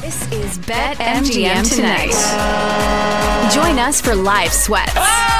[0.00, 2.14] This is Bet MGM tonight.
[3.52, 5.39] Join us for live sweats.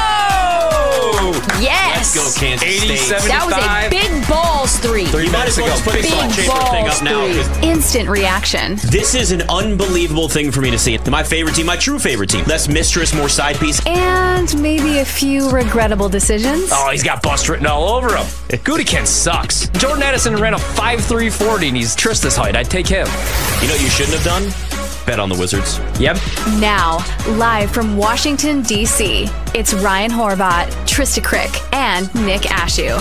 [1.61, 2.17] Yes.
[2.17, 3.23] Let's go, Kansas 80, State.
[3.29, 5.07] That was a big balls three.
[5.07, 5.75] Three You might minutes as well ago.
[5.77, 7.69] just put this Big on Chamber thing balls up now.
[7.69, 8.77] Instant reaction.
[8.91, 10.97] This is an unbelievable thing for me to see.
[11.11, 12.45] My favorite team, my true favorite team.
[12.47, 13.85] Less mistress, more side piece.
[13.87, 16.71] And maybe a few regrettable decisions.
[16.73, 18.25] Oh, he's got bust written all over him.
[18.65, 19.69] Gudikin sucks.
[19.71, 22.57] Jordan Addison ran a 5'340 and he's Trista's height.
[22.57, 23.07] I'd take him.
[23.61, 24.70] You know what you shouldn't have done?
[25.07, 25.81] Bet on the Wizards.
[25.99, 26.19] Yep.
[26.61, 26.99] Now,
[27.37, 32.99] live from Washington, D.C., it's Ryan Horvat, Trista Crick, and Nick Ashooh.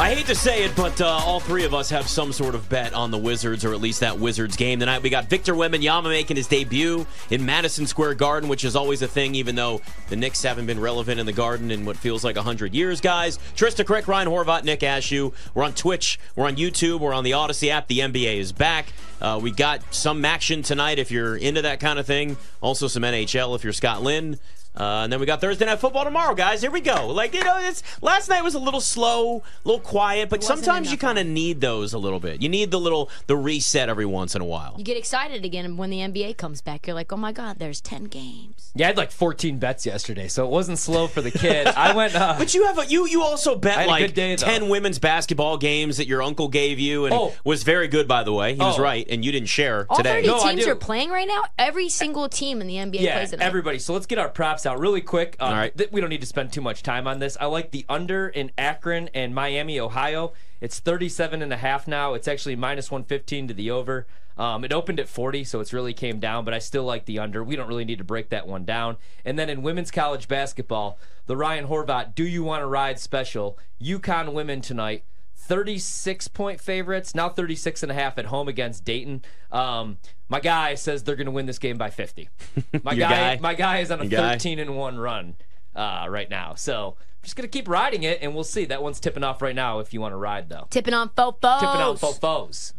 [0.00, 2.66] I hate to say it, but uh, all three of us have some sort of
[2.70, 5.02] bet on the Wizards, or at least that Wizards game tonight.
[5.02, 9.06] We got Victor Wembanyama making his debut in Madison Square Garden, which is always a
[9.06, 12.36] thing, even though the Knicks haven't been relevant in the Garden in what feels like
[12.36, 13.38] 100 years, guys.
[13.54, 15.34] Trista Crick, Ryan Horvat, Nick Ashooh.
[15.52, 17.86] We're on Twitch, we're on YouTube, we're on the Audacy app.
[17.86, 18.94] The NBA is back.
[19.20, 22.38] Uh, we got some action tonight if you're into that kind of thing.
[22.62, 24.38] Also, some NHL if you're Scott Lynn.
[24.76, 26.60] Uh, and then we got Thursday night football tomorrow, guys.
[26.62, 27.08] Here we go.
[27.08, 30.58] Like you know, it's last night was a little slow, a little quiet, but wasn't
[30.64, 32.40] sometimes you kind of need those a little bit.
[32.40, 34.74] You need the little the reset every once in a while.
[34.78, 36.86] You get excited again when the NBA comes back.
[36.86, 38.70] You're like, oh my God, there's 10 games.
[38.76, 41.66] Yeah, I had like 14 bets yesterday, so it wasn't slow for the kid.
[41.66, 42.14] I went.
[42.14, 44.98] Uh, But you have a, you you also bet had a like day, ten women's
[45.00, 47.34] basketball games that your uncle gave you, and Oh.
[47.44, 48.54] was very good by the way.
[48.54, 48.82] He was Oh.
[48.82, 50.22] right, and you didn't share All today.
[50.22, 50.70] 30 No, I teams do.
[50.70, 51.42] are playing right now.
[51.58, 53.44] Every single team in the NBA yeah, plays tonight.
[53.44, 53.78] everybody.
[53.80, 55.36] So let's get our props out really quick.
[55.40, 55.76] Um, All right.
[55.76, 57.36] th- we don't need to spend too much time on this.
[57.40, 60.32] I like the under in Akron and Miami, Ohio.
[60.60, 62.14] It's 37 and a half now.
[62.14, 64.06] It's actually minus 115 to the over.
[64.36, 67.18] Um, it opened at 40, so it's really came down, but I still like the
[67.18, 67.44] under.
[67.44, 68.96] We don't really need to break that one down.
[69.24, 73.58] And then in women's college basketball, the Ryan Horvat Do You Want to Ride special,
[73.82, 75.04] UConn women tonight.
[75.40, 79.22] 36 point favorites, now 36 and a half at home against Dayton.
[79.50, 82.28] Um, my guy says they're going to win this game by 50.
[82.84, 83.38] My guy, guy?
[83.40, 84.32] my guy is on a Your guy?
[84.32, 85.34] 13 and 1 run
[85.74, 86.54] uh, right now.
[86.54, 88.64] So I'm just going to keep riding it, and we'll see.
[88.66, 90.68] That one's tipping off right now if you want to ride, though.
[90.70, 91.60] Tipping on Fofos.
[91.60, 92.72] Tipping out Fofos.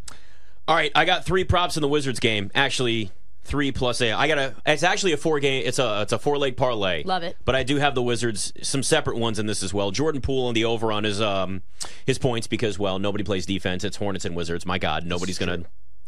[0.67, 2.51] All right, I got three props in the Wizards game.
[2.55, 3.11] Actually,
[3.43, 4.11] three plus a.
[4.13, 4.55] I got a.
[4.65, 5.63] It's actually a four game.
[5.65, 7.03] It's a it's a four leg parlay.
[7.03, 7.37] Love it.
[7.45, 9.91] But I do have the Wizards some separate ones in this as well.
[9.91, 11.61] Jordan Poole and the over on his um
[12.05, 13.83] his points because well nobody plays defense.
[13.83, 14.65] It's Hornets and Wizards.
[14.65, 15.63] My God, nobody's gonna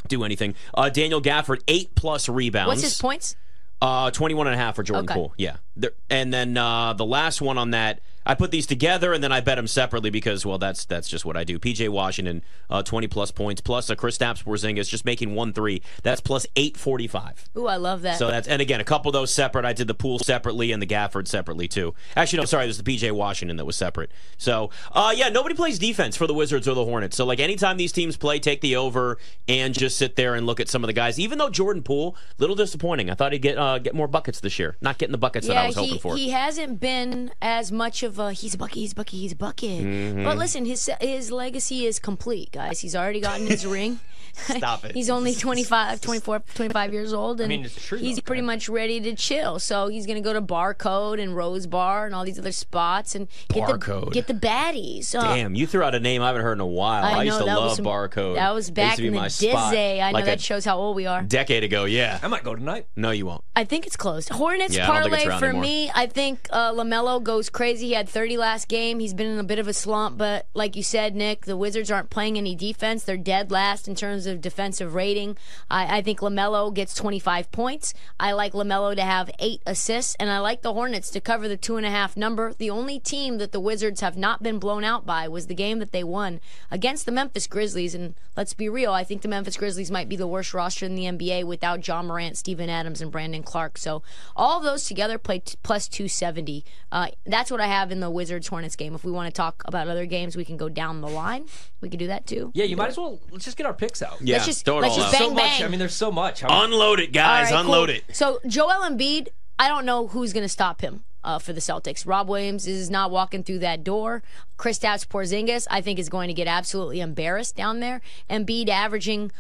[0.07, 0.55] do anything.
[0.73, 2.67] Uh, Daniel Gafford eight plus rebounds.
[2.67, 3.35] What's his points?
[3.81, 5.13] Uh, 21 and a half for Jordan Okay.
[5.13, 5.33] Poole.
[5.37, 5.57] Yeah.
[5.75, 9.31] There, and then uh, the last one on that, I put these together and then
[9.31, 11.59] I bet them separately because, well, that's that's just what I do.
[11.59, 15.81] PJ Washington, uh, 20 plus points, plus a Chris Porzingis just making 1 3.
[16.03, 17.49] That's plus 845.
[17.57, 18.17] Ooh, I love that.
[18.19, 19.65] So that's, and again, a couple of those separate.
[19.65, 21.93] I did the Poole separately and the Gafford separately too.
[22.15, 24.11] Actually, no, sorry, there's the PJ Washington that was separate.
[24.37, 27.17] So, uh, yeah, nobody plays defense for the Wizards or the Hornets.
[27.17, 29.17] So, like, anytime these teams play, take the over
[29.47, 31.19] and just sit there and look at some of the guys.
[31.19, 33.09] Even though Jordan Poole, little disappointing.
[33.09, 34.75] I thought he'd get uh, get more buckets this year.
[34.81, 36.15] Not getting the buckets that I yeah, was he, hoping for.
[36.15, 39.35] he hasn't been as much of a he's a bucket, he's a bucket, he's a
[39.35, 39.83] bucket.
[39.83, 40.23] Mm-hmm.
[40.23, 42.79] But listen, his his legacy is complete, guys.
[42.79, 43.99] He's already gotten his ring.
[44.35, 44.91] Stop it.
[44.95, 48.55] He's only 25, 24, 25 years old, and mean, it's true, he's though, pretty man.
[48.55, 49.59] much ready to chill.
[49.59, 53.13] So he's going to go to Barcode and Rose Bar and all these other spots
[53.13, 54.05] and get Barcode.
[54.05, 55.13] the get the baddies.
[55.13, 57.03] Uh, Damn, you threw out a name I haven't heard in a while.
[57.05, 58.35] I, I, used know to love was some, Barcode.
[58.35, 59.71] That was back used to be in the my spot.
[59.71, 60.01] dizzy.
[60.01, 61.21] I know Like that shows how old we are.
[61.21, 61.85] decade ago.
[61.85, 62.19] Yeah.
[62.23, 62.87] I might go tonight.
[62.95, 63.43] No, you won't.
[63.55, 64.29] I think it's closed.
[64.29, 65.61] Hornets Yeah, I don't think it's parlay for anymore.
[65.61, 65.91] me.
[65.93, 67.87] I think uh, Lamelo goes crazy.
[67.87, 68.99] He had 30 last game.
[68.99, 71.91] He's been in a bit of a slump, but like you said, Nick, the Wizards
[71.91, 73.03] aren't playing any defense.
[73.03, 75.37] They're dead last in terms of defensive rating.
[75.69, 77.93] I, I think Lamelo gets 25 points.
[78.19, 81.57] I like Lamelo to have eight assists, and I like the Hornets to cover the
[81.57, 82.53] two and a half number.
[82.53, 85.79] The only team that the Wizards have not been blown out by was the game
[85.79, 87.95] that they won against the Memphis Grizzlies.
[87.95, 90.95] And let's be real, I think the Memphis Grizzlies might be the worst roster in
[90.95, 93.77] the NBA without Ja Morant, Steven Adams, and Brandon Clarke.
[93.77, 94.03] So
[94.35, 96.65] all those together play t- plus 270.
[96.91, 98.93] Uh, that's what I have in the Wizards Hornets game.
[98.93, 101.45] If we want to talk about other games, we can go down the line.
[101.79, 102.51] We can do that too.
[102.53, 103.21] Yeah, you might as well.
[103.31, 104.17] Let's just get our picks out.
[104.21, 104.39] Yeah.
[104.43, 105.19] just- throw it let's all just out.
[105.19, 105.43] bang, so much.
[105.43, 105.63] bang.
[105.63, 106.41] I mean, there's so much.
[106.41, 107.47] How- Unload it, guys.
[107.47, 107.95] All right, Unload cool.
[107.95, 108.03] it.
[108.15, 111.05] So Joel Embiid, I don't know who's going to stop him.
[111.25, 114.21] Uh, for the Celtics, Rob Williams is not walking through that door.
[114.57, 118.01] Kristaps Porzingis, I think, is going to get absolutely embarrassed down there.
[118.29, 119.31] Embiid averaging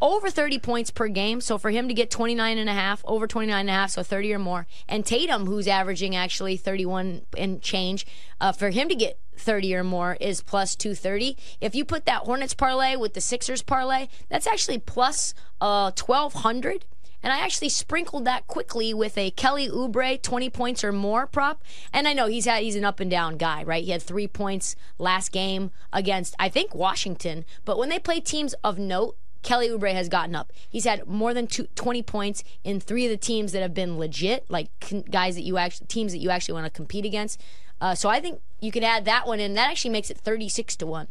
[0.00, 1.40] over 30 points per game.
[1.40, 4.02] So for him to get 29 and a half, over 29 and a half, so
[4.02, 8.06] 30 or more, and Tatum, who's averaging actually 31 and change,
[8.40, 11.36] uh, for him to get 30 or more is plus 230.
[11.60, 16.84] If you put that Hornets parlay with the Sixers parlay, that's actually plus uh, 1200.
[17.20, 21.64] And I actually sprinkled that quickly with a Kelly Oubre 20 points or more prop.
[21.92, 23.82] And I know he's had he's an up and down guy, right?
[23.82, 28.54] He had 3 points last game against I think Washington, but when they play teams
[28.62, 29.16] of note,
[29.48, 30.52] Kelly Oubre has gotten up.
[30.68, 33.96] He's had more than two, 20 points in three of the teams that have been
[33.96, 34.68] legit, like
[35.10, 37.40] guys that you actually teams that you actually want to compete against.
[37.80, 39.54] Uh, so I think you can add that one in.
[39.54, 41.08] That actually makes it 36 to one.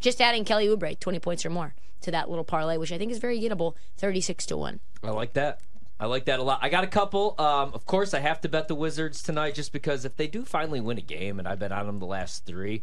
[0.00, 3.10] Just adding Kelly Oubre 20 points or more to that little parlay, which I think
[3.10, 4.80] is very gettable, 36 to one.
[5.02, 5.62] I like that.
[5.98, 6.58] I like that a lot.
[6.60, 7.36] I got a couple.
[7.38, 10.44] Um, of course, I have to bet the Wizards tonight just because if they do
[10.44, 12.82] finally win a game, and I've been on them the last three,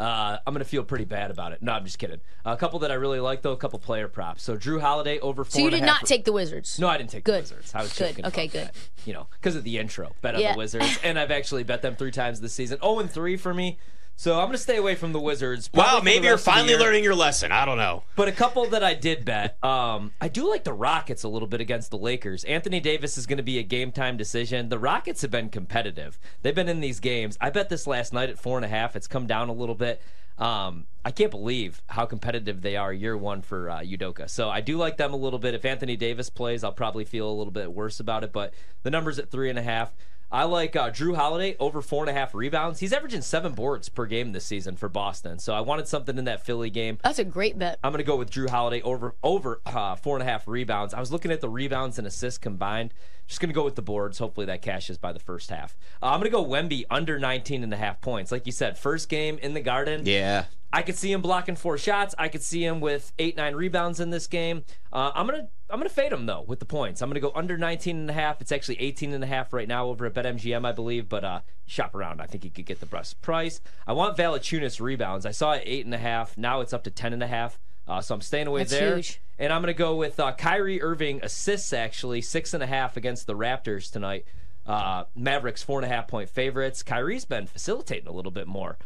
[0.00, 1.62] uh, I'm going to feel pretty bad about it.
[1.62, 2.20] No, I'm just kidding.
[2.44, 4.42] A couple that I really like, though, a couple player props.
[4.42, 5.50] So Jrue Holiday over four.
[5.50, 6.78] So you did not take the Wizards.
[6.78, 7.34] No, I didn't take Good.
[7.46, 7.74] the Wizards.
[7.74, 8.24] I was Good.
[8.24, 8.68] Okay, good.
[8.68, 8.74] that,
[9.04, 10.12] you know, because of the intro.
[10.22, 10.52] Bet on Yeah.
[10.52, 12.78] the Wizards, and I've actually bet them three times this season.
[12.80, 13.78] 0 and three for me.
[14.20, 15.70] So I'm going to stay away from the Wizards.
[15.72, 17.52] Wow, maybe you're rest of the finally learning your lesson.
[17.52, 18.02] I don't know.
[18.16, 19.56] But a couple that I did bet.
[19.64, 22.44] Um, I do like the Rockets a little bit against the Lakers.
[22.44, 24.68] Anthony Davis is going to be a game time decision.
[24.68, 26.18] The Rockets have been competitive.
[26.42, 27.38] They've been in these games.
[27.40, 28.94] I bet this last night at four and a half.
[28.94, 30.02] It's come down a little bit.
[30.36, 34.28] Um, I can't believe how competitive they are year one for uh, Udoka.
[34.28, 35.54] So I do like them a little bit.
[35.54, 38.34] If Anthony Davis plays, I'll probably feel a little bit worse about it.
[38.34, 38.52] But
[38.82, 39.94] the numbers at three and a half.
[40.32, 42.78] I like uh, Jrue Holiday over four and a half rebounds.
[42.78, 45.38] He's averaging seven boards per game this season for Boston.
[45.40, 46.98] So I wanted something in that Philly game.
[47.02, 47.78] That's a great bet.
[47.82, 50.94] I'm going to go with Jrue Holiday over over uh, four and a half rebounds.
[50.94, 52.94] I was looking at the rebounds and assists combined.
[53.26, 54.18] Just going to go with the boards.
[54.18, 55.76] Hopefully that cashes by the first half.
[56.02, 58.30] Uh, I'm going to go Wemby under 19 and a half points.
[58.32, 60.02] Like you said, first game in the Garden.
[60.04, 60.44] Yeah.
[60.72, 62.14] I could see him blocking four shots.
[62.16, 64.64] I could see him with eight, nine rebounds in this game.
[64.92, 67.02] Uh, I'm gonna I'm gonna fade him though with the points.
[67.02, 68.40] I'm gonna go under 19 and a half.
[68.40, 71.08] It's actually 18 and a half right now over at BetMGM, I believe.
[71.08, 72.20] But uh, shop around.
[72.20, 73.60] I think he could get the best price.
[73.86, 75.26] I want Valanciunas rebounds.
[75.26, 76.38] I saw it eight and a half.
[76.38, 77.58] Now it's up to 10 and a half.
[77.88, 78.94] Uh, so I'm staying away That's there.
[78.96, 79.20] huge.
[79.40, 83.26] And I'm gonna go with uh, Kyrie Irving assists actually six and a half against
[83.26, 84.24] the Raptors tonight.
[84.66, 86.84] Uh, Mavericks four and a half point favorites.
[86.84, 88.76] Kyrie's been facilitating a little bit more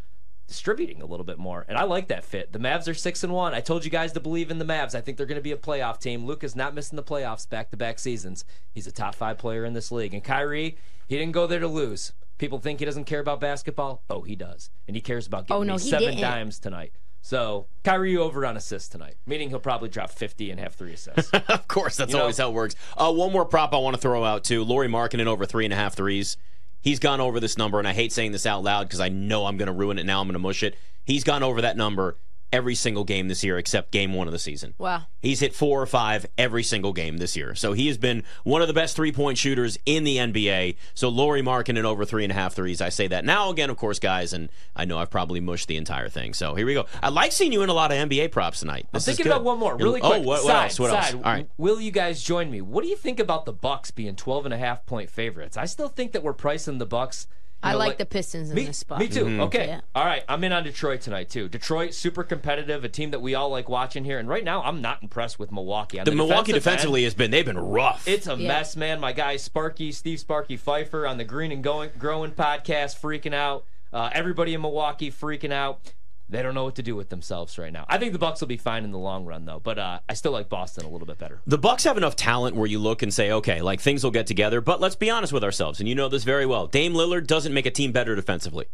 [0.47, 1.65] distributing a little bit more.
[1.69, 2.53] And I like that fit.
[2.53, 3.55] The Mavs are six and one.
[3.55, 4.95] I told you guys to believe in the Mavs.
[4.95, 6.25] I think they're going to be a playoff team.
[6.27, 8.45] Luka's not missing the playoffs back to back seasons.
[8.73, 10.13] He's a top five player in this league.
[10.15, 10.77] And Kyrie,
[11.09, 12.13] he didn't go there to lose.
[12.39, 14.03] People think he doesn't care about basketball.
[14.11, 14.71] Oh, he does.
[14.87, 16.21] And he cares about getting Oh, no, 7 didn't.
[16.21, 16.93] dimes tonight.
[17.23, 21.31] So Kyrie over on assists tonight, meaning he'll probably drop 50 and have three assists.
[21.49, 22.75] of course, that's You know- always how it works.
[22.99, 24.63] Uh, one more prop I want to throw out too.
[24.63, 26.37] Lauri Markkanen over three and a half threes.
[26.85, 29.47] He's gone over this number, and I hate saying this out loud because I know
[29.47, 30.21] I'm going to ruin it now.
[30.21, 30.77] I'm going to mush it.
[31.07, 32.19] He's gone over that number
[32.55, 34.75] every single game this year except game one of the season.
[34.79, 35.03] Wow.
[35.21, 37.55] He's hit four or five every single game this year.
[37.57, 40.77] So he has been one of the best three point shooters in the NBA.
[40.95, 42.81] So Lauri Markkanen over three and a half threes.
[42.81, 45.77] I say that now again, of course, guys, and I know I've probably mushed the
[45.77, 46.33] entire thing.
[46.33, 46.87] So here we go.
[47.03, 48.85] I like seeing you in a lot of NBA props tonight.
[48.85, 49.33] I'm This is thinking good.
[49.33, 50.19] about one more, really Oh, quick.
[50.25, 50.79] what, what Side, else?
[50.81, 51.15] What else?
[51.15, 51.49] All right.
[51.59, 52.61] Will you guys join me?
[52.61, 55.57] What do you think about the Bucks being 12 and a half point favorites?
[55.57, 57.27] I still think that we're pricing the Bucks.
[57.65, 58.99] You I know, like the Pistons in Me, this spot.
[58.99, 59.25] me too.
[59.25, 59.41] Mm-hmm.
[59.43, 59.67] Okay.
[59.67, 59.81] Yeah.
[59.95, 60.23] All right.
[60.29, 61.49] I'm in on Detroit tonight too.
[61.49, 64.19] Detroit, super competitive, a team that we all like watching here.
[64.19, 65.99] And right now, I'm not impressed with Milwaukee.
[65.99, 68.07] On The Milwaukee defensive end, defensively has been they've been rough.
[68.07, 68.49] it's a Yeah.
[68.49, 69.01] mess, man.
[69.01, 73.65] My guy Sparky, Steve Sparky Pfeiffer on the Green and Going, Growing podcast, freaking out.
[73.93, 75.93] Uh, everybody in Milwaukee freaking out.
[76.29, 77.85] They don't know what to do with themselves right now.
[77.89, 79.61] I think the Bucks will be fine in the long run, though.
[79.61, 81.41] But uh, I still like Boston a little bit better.
[81.47, 84.27] the Bucks have enough talent where you look and say, okay, like things will get
[84.27, 84.61] together.
[84.63, 86.67] But let's be honest with ourselves, and you know this very well.
[86.67, 88.67] Dame Lillard doesn't make a team better defensively.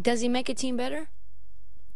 [0.00, 1.08] Does he make a team better?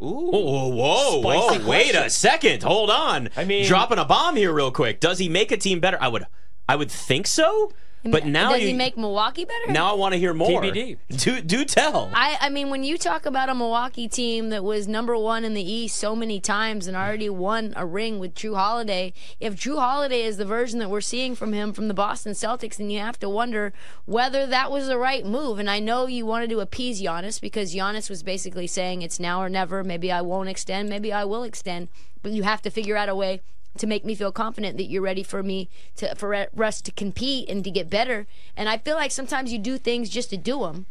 [0.02, 0.30] Ooh.
[0.30, 1.68] Whoa, whoa, whoa!
[1.68, 2.62] Wait a second.
[2.62, 3.28] Hold on.
[3.36, 4.98] I mean- dropping a bomb here, real quick.
[5.00, 5.98] Does he make a team better?
[6.00, 6.26] I would,
[6.68, 7.72] I would think so.
[8.02, 9.72] But now does you, he make Milwaukee better?
[9.72, 10.62] now I want to hear more.
[10.62, 10.96] TBD.
[11.18, 12.10] Do do tell.
[12.14, 15.52] I, I mean, when you talk about a Milwaukee team that was number one in
[15.52, 19.78] the East so many times and already won a ring with Jrue Holiday, if Jrue
[19.78, 23.00] Holiday is the version that we're seeing from him from the Boston Celtics, then you
[23.00, 23.74] have to wonder
[24.06, 25.58] whether that was the right move.
[25.58, 29.42] And I know you wanted to appease Giannis because Giannis was basically saying it's now
[29.42, 29.84] or never.
[29.84, 30.88] Maybe I won't extend.
[30.88, 31.88] Maybe I will extend.
[32.22, 33.40] But you have to figure out a way
[33.78, 37.48] to make me feel confident that you're ready for me to for us to compete
[37.48, 38.26] and to get better.
[38.56, 40.86] And I feel like sometimes you do things just to do them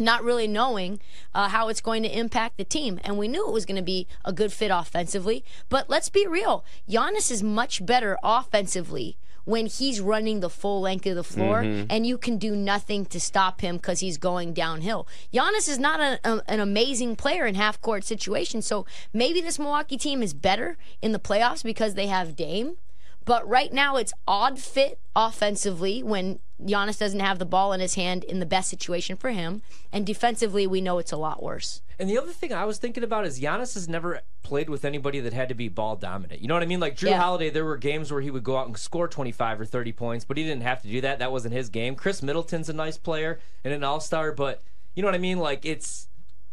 [0.00, 0.98] not really knowing
[1.34, 2.98] uh, how it's going to impact the team.
[3.04, 5.44] And we knew it was going to be a good fit offensively.
[5.68, 11.06] But let's be real Giannis is much better offensively when he's running the full length
[11.06, 11.86] of the floor mm-hmm.
[11.90, 15.06] and you can do nothing to stop him because he's going downhill.
[15.32, 18.66] Giannis is not a, a- an amazing player in half court situations.
[18.66, 22.76] So maybe this Milwaukee team is better in the playoffs because they have Dame.
[23.24, 27.94] But right now, it's odd fit offensively when Giannis doesn't have the ball in his
[27.94, 29.62] hand in the best situation for him.
[29.92, 31.82] And defensively, we know it's a lot worse.
[31.98, 35.20] And the other thing I was thinking about is Giannis has never played with anybody
[35.20, 36.40] that had to be ball dominant.
[36.40, 36.80] You know what I mean?
[36.80, 37.20] Like Drew Yeah.
[37.20, 40.24] Holiday, there were games where he would go out and score 25 or 30 points,
[40.24, 41.18] but he didn't have to do that.
[41.18, 41.94] That wasn't his game.
[41.94, 44.62] Khris Middleton's a nice player and an all star, but
[44.94, 45.38] you know what I mean?
[45.38, 46.08] Like it's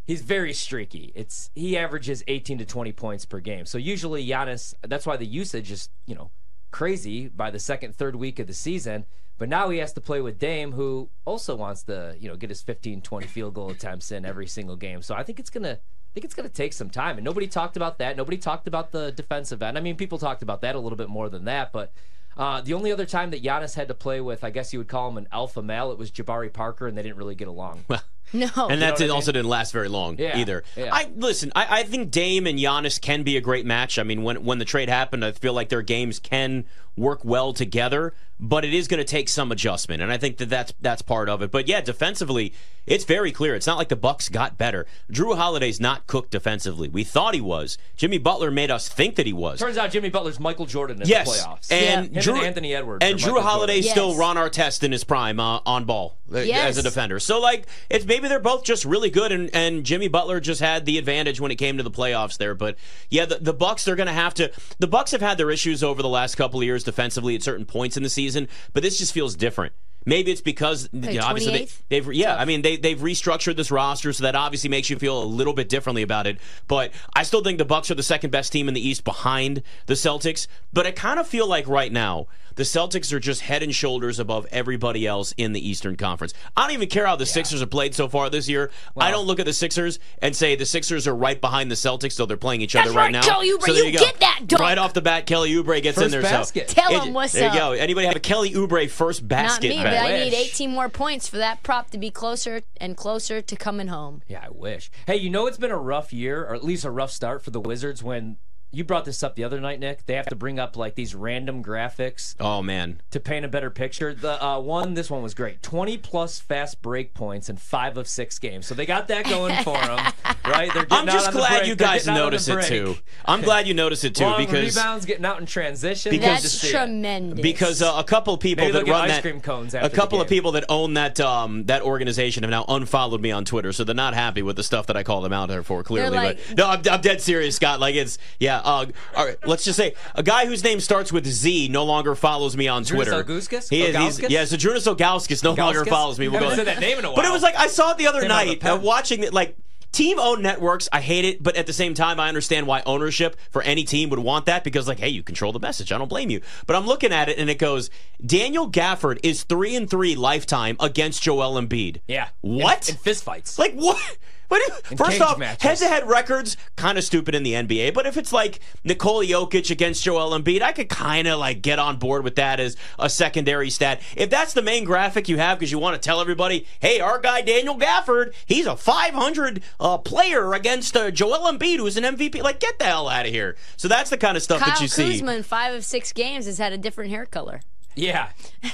[0.08, 1.12] He's very streaky.
[1.16, 3.66] It's he averages 18 to 20 points per game.
[3.66, 6.32] So usually Giannis, that's why the usage is you know
[6.72, 9.06] crazy by the second, third week of the season.
[9.38, 12.50] But now he has to play with Dame, who also wants to you know get
[12.50, 15.02] his 15, 20 field goal attempts in every single game.
[15.02, 15.80] So I think it's gonna.
[15.80, 18.18] I think it's going to take some time, and nobody talked about that.
[18.18, 19.78] Nobody talked about the defensive end.
[19.78, 21.94] I mean, people talked about that a little bit more than that, but
[22.36, 24.88] uh, the only other time that Giannis had to play with, I guess you would
[24.88, 27.86] call him an alpha male, it was Jabari Parker, and they didn't really get along.
[28.34, 28.50] No.
[28.58, 30.66] And that what I also didn't last very long Yeah, either.
[30.76, 30.94] yeah.
[30.94, 31.50] I listen.
[31.56, 33.98] I, I think Dame and Giannis can be a great match.
[33.98, 36.66] I mean, when when the trade happened, I feel like their games can
[36.98, 38.14] work well together.
[38.40, 41.28] But it is going to take some adjustment, and I think that that's that's part
[41.28, 41.50] of it.
[41.50, 42.54] But yeah, defensively,
[42.86, 43.56] it's very clear.
[43.56, 44.86] It's not like the Bucks got better.
[45.12, 46.88] Jrue Holiday's not cooked defensively.
[46.88, 47.80] We thought he was.
[47.96, 49.60] Jimmy Butler made us think that he was.
[49.60, 51.72] Turns out Jimmy Butler's Michael Jordan in Yes, the playoffs.
[51.72, 53.92] and Him Drew and Anthony Edwards and Drew Michael Holiday's Jordan.
[54.04, 54.20] still Yes.
[54.20, 56.70] Ron Artest in his prime uh, on ball uh, Yes.
[56.70, 57.20] as a defender.
[57.20, 60.86] So like it's maybe they're both just really good, and, and Jimmy Butler just had
[60.86, 62.54] the advantage when it came to the playoffs there.
[62.54, 62.76] But
[63.10, 64.52] yeah, the, the Bucks they're going to have to.
[64.78, 67.66] The Bucks have had their issues over the last couple of years defensively at certain
[67.66, 69.74] points in the season, but this just feels different.
[70.08, 71.52] Maybe it's because you know, obviously
[71.90, 74.98] they, they've yeah, I mean they they've restructured this roster, so that obviously makes you
[74.98, 76.38] feel a little bit differently about it.
[76.70, 79.64] But I still think the Bucks are the second best team in the East behind
[79.88, 80.48] the Celtics.
[80.72, 84.20] But I kind of feel like right now the Celtics are just head and shoulders
[84.20, 86.34] above everybody else in the Eastern Conference.
[86.58, 88.70] I don't even care how the Sixers have played so far this year.
[88.98, 92.14] I don't look at the Sixers and say the Sixers are right behind the Celtics,
[92.14, 93.22] so they're playing each other right, right, now.
[93.22, 94.00] Kelly Oubre, so there you go.
[94.00, 94.60] get that dunk.
[94.62, 95.26] right off the bat.
[95.26, 96.22] Kelly Oubre gets in First there.
[96.22, 96.70] basket.
[96.70, 97.54] So Tell It- him what's there up.
[97.54, 97.72] you go.
[97.74, 99.70] Anybody have a Kelly Oubre first basket?
[99.70, 100.04] Not me, bet?
[100.04, 103.56] but I need 18 more points for that prop to be closer and closer to
[103.56, 104.24] coming home.
[104.28, 104.90] Yeah, I wish.
[105.06, 107.52] Hey, you know it's been a rough year, or at least a rough start for
[107.52, 108.38] the Wizards when
[108.72, 110.06] you brought this up the other night, Nick.
[110.06, 113.02] They have to bring up like these random graphics Oh man.
[113.12, 114.14] to paint a better picture.
[114.14, 115.64] The uh, one, this one was great.
[115.64, 118.68] 20 plus fast break points in five of six games.
[118.68, 119.98] So they got that going for them,
[120.46, 120.72] right?
[120.74, 121.68] They're I'm getting out just on the glad break.
[121.70, 122.96] you guys getting out on the notice it too.
[123.26, 126.12] I'm glad you notice it too Long because rebounds getting out in transition.
[126.12, 127.42] Because- That's see tremendous.
[127.42, 129.90] because uh, a couple of people Maybe that run ice that cream cones a after
[129.90, 133.46] the couple of people that own that um, that organization have now unfollowed me on
[133.46, 135.84] Twitter, so they're not happy with the stuff that I call them out there for.
[135.84, 137.80] Clearly, like- but no, I'm, I'm dead serious, Scott.
[137.80, 138.57] Like it's yeah.
[138.64, 138.86] Uh,
[139.16, 142.56] all right, let's just say a guy whose name starts with Z no longer follows
[142.58, 143.24] me on Twitter.
[143.24, 143.70] Ilgauskas?
[143.70, 144.20] He is.
[144.20, 146.28] Yeah, Zydrunas Ilgauskas no longer follows me.
[146.28, 147.16] We'll Haven't go- said that name in a while.
[147.16, 149.34] But it was like I saw it the other Came night the uh, watching it
[149.34, 149.56] like.
[149.94, 153.38] Team owned networks, I hate it, but at the same time, I understand why ownership
[153.50, 155.94] for any team would want that because, like, hey, you control the message.
[155.94, 156.42] I don't blame you.
[156.68, 157.90] But I'm looking at it and it goes,
[158.24, 162.02] Daniel Gafford is three and three lifetime against Joel Embiid.
[162.08, 162.28] Yeah.
[162.42, 162.90] What?
[162.90, 163.58] In, in fist fights.
[163.58, 164.18] Like what?
[164.48, 164.86] What?
[164.98, 165.62] First off, matches.
[165.62, 167.94] head-to-head records kind of stupid in the NBA.
[167.94, 171.80] But if it's like Nikola Jokic against Joel Embiid, I could kind of like get
[171.80, 174.02] on board with that as a secondary stat.
[174.16, 177.20] If that's the main graphic you have because you want to tell everybody, hey, our
[177.20, 182.42] guy Daniel Gafford, he's a 500 uh, player against uh, Joel Embiid, who's an MVP.
[182.42, 183.58] Like, get the hell out of here.
[183.76, 185.12] So that's the kind of stuff Kyle that you see.
[185.12, 187.62] Kuzma in five of six games has had a different hair color.
[187.98, 188.30] Yeah.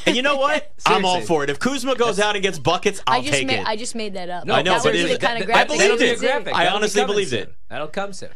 [0.05, 0.73] And you know what?
[0.85, 1.49] I'm all for it.
[1.49, 3.67] If Kuzma goes out and gets buckets, I'll I just take made it.
[3.67, 4.45] I just made that up.
[4.45, 6.53] No, I know, that but was it the kind of that- I graphic believed it.
[6.53, 7.53] I honestly coming believed it.
[7.69, 8.29] That'll come soon.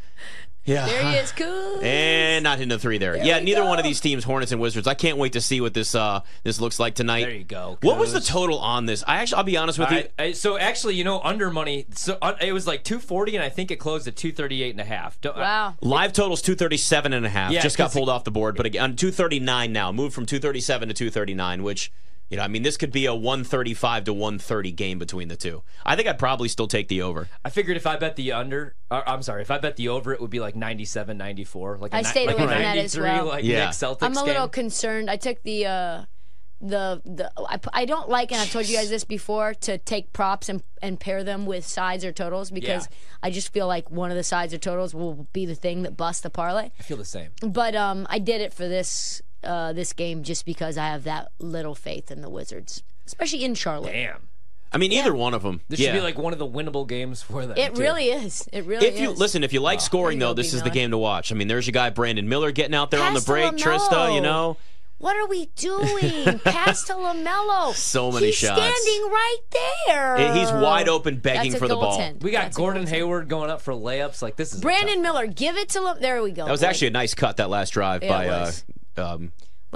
[0.67, 0.85] Yeah.
[0.85, 1.81] There he is, Kuz.
[1.83, 3.15] And not hitting the three there.
[3.17, 3.67] yeah, neither go.
[3.69, 4.85] one of these teams, Hornets and Wizards.
[4.85, 7.21] I can't wait to see what this uh this looks like tonight.
[7.21, 7.77] There you go.
[7.81, 9.03] What was the total on this?
[9.07, 9.97] I actually, I'll be honest with you.
[10.19, 11.87] I, I, so actually, you know, under money.
[11.91, 14.83] So uh, it was like 240, and I think it closed at 238 and a
[14.83, 15.19] half.
[15.21, 15.75] Don't, Wow.
[15.81, 17.51] Live totals 237 and a half.
[17.51, 19.91] Yeah, Just got pulled off the board, but again, on 239 now.
[19.91, 21.91] Moved from 237 to 239, which
[22.29, 25.63] you know, I mean, this could be a 135 to 130 game between the two.
[25.85, 27.29] I think I'd probably still take the over.
[27.45, 30.13] I figured if I bet the under, or, I'm sorry, if I bet the over,
[30.13, 31.77] it would be like 97, 94.
[31.77, 33.25] Like a I ni- stayed like away a from that as 93, well.
[33.27, 33.69] Like Yeah.
[33.69, 34.51] Celtics I'm a little game.
[34.63, 35.09] concerned.
[35.09, 36.03] I took the uh,
[36.59, 40.11] the the I, I don't like, and I've told you guys this before, to take
[40.11, 42.97] props and and pair them with sides or totals because Yeah.
[43.23, 45.95] I just feel like one of the sides or totals will be the thing that
[45.95, 46.71] busts the parlay.
[46.79, 47.29] I feel the same.
[47.41, 51.31] But um, I did it for this uh, this game just because I have that
[51.39, 53.93] little faith in the Wizards, especially in Charlotte.
[53.93, 54.27] Damn.
[54.71, 55.61] I mean, either one of them.
[55.69, 55.87] This yeah.
[55.87, 57.57] should be like one of the winnable games for them.
[57.57, 57.81] It too.
[57.81, 58.49] really is.
[58.51, 59.17] It really If you is.
[59.17, 60.57] listen, if you like scoring though, this B.
[60.57, 61.31] is the game to watch.
[61.31, 63.53] I mean, there's your guy Brandon Miller getting out there on the Pass to break.
[63.53, 64.57] Trista, you know.
[64.99, 66.39] What are we doing?
[66.43, 67.73] Pass to Lamelo.
[67.73, 68.59] So many shots.
[68.59, 68.81] He's shots.
[68.81, 69.37] standing right
[69.87, 70.33] there.
[70.33, 71.99] He's wide open begging for the ball.
[71.99, 72.23] goaltend.
[72.23, 72.89] We got That's Gordon goaltend.
[72.89, 74.21] Hayward going up for layups.
[74.21, 75.97] Like this is Brandon Miller, give it to Lam.
[76.01, 76.45] There we go.
[76.45, 78.65] That was actually a nice cut that last drive Yeah, by it uh, was.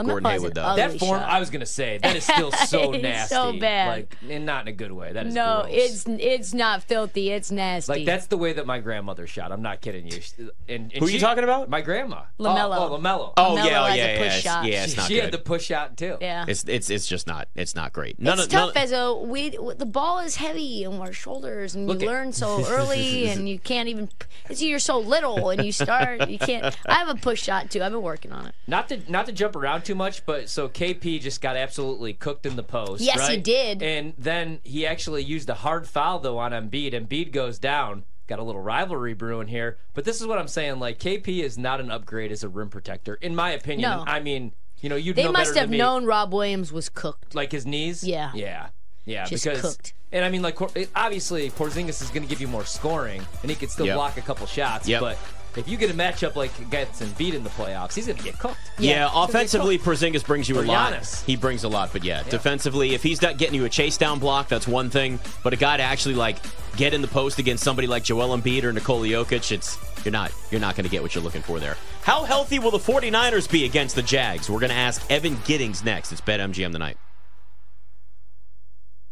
[0.01, 0.62] Um, Gordon has Hayward, though.
[0.63, 1.29] ugly That form, shot.
[1.29, 3.36] I was gonna say, that is still so It's nasty.
[3.36, 3.88] so bad.
[3.88, 5.13] like and not in a good way.
[5.13, 5.74] That is no, gross.
[5.74, 7.29] it's it's not filthy.
[7.31, 7.91] It's nasty.
[7.91, 9.51] like that's the way that my grandmother shot.
[9.51, 10.20] I'm not kidding you.
[10.67, 11.70] And, and Who are you talking about?
[11.70, 12.22] My grandma.
[12.39, 12.75] LaMelo.
[12.77, 13.34] Oh, oh Lamelo.
[13.38, 14.65] Oh Lamelo yeah, oh, has a yeah, push yeah, shot.
[14.65, 14.84] yeah.
[14.84, 15.24] It's she, not she good.
[15.24, 16.17] had the push shot too.
[16.22, 16.46] yeah.
[16.48, 18.20] It's it's it's just not it's not great.
[18.20, 21.75] None it's of tough none, as a we the ball is heavy on our shoulders
[21.75, 24.10] and you at- learn so early and you can't even
[24.50, 27.81] it's you're so little and you start you can't I have a push shot too
[27.84, 30.67] I've been working on it Not to not to jump around too much, but so
[30.69, 33.01] KP just got absolutely cooked in the post.
[33.01, 33.81] Yes, he did.
[33.83, 36.93] And then he actually used a hard foul though on Embiid.
[36.93, 38.03] Embiid goes down.
[38.27, 40.79] Got a little rivalry brewing here, but this is what I'm saying.
[40.79, 43.89] Like KP is not an upgrade as a rim protector, in my opinion.
[43.91, 44.03] No.
[44.07, 45.77] I mean, you know, you they know must have than me.
[45.79, 48.05] known Rob Williams was cooked like his knees.
[48.05, 48.31] Yeah.
[48.33, 48.69] yeah,
[49.05, 49.25] yeah.
[49.25, 49.93] Just because cooked.
[50.13, 50.57] and I mean, like
[50.95, 53.95] obviously Porzingis is going to give you more scoring, and he could still Yep.
[53.95, 54.88] block a couple shots.
[54.88, 55.01] Yep.
[55.01, 55.17] But
[55.58, 58.39] if you get a matchup like gets Embiid in the playoffs, he's going to get
[58.39, 58.58] cooked.
[58.79, 59.24] Yeah, Yeah.
[59.24, 60.93] offensively, Porzingis brings you a lot.
[61.25, 64.20] He brings a lot, but yeah, defensively, if he's not getting you a chase down
[64.20, 65.20] block, that's one thing.
[65.43, 66.38] But a guy to actually like
[66.77, 70.31] get in the post against somebody like Joel Embiid or Nikola Jokic, it's you're not
[70.51, 71.77] you're not going to get what you're looking for there.
[72.03, 74.50] How healthy will the 49ers be against the Jags?
[74.50, 76.12] We're going to ask Evan Giddings next.
[76.12, 76.98] It's BetMGM tonight.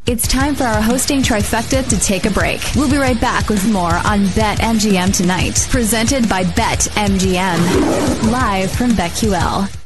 [0.09, 2.61] It's time for our hosting trifecta to take a break.
[2.75, 9.78] We'll be right back with more on BetMGM tonight, presented by BetMGM, live from BetQL.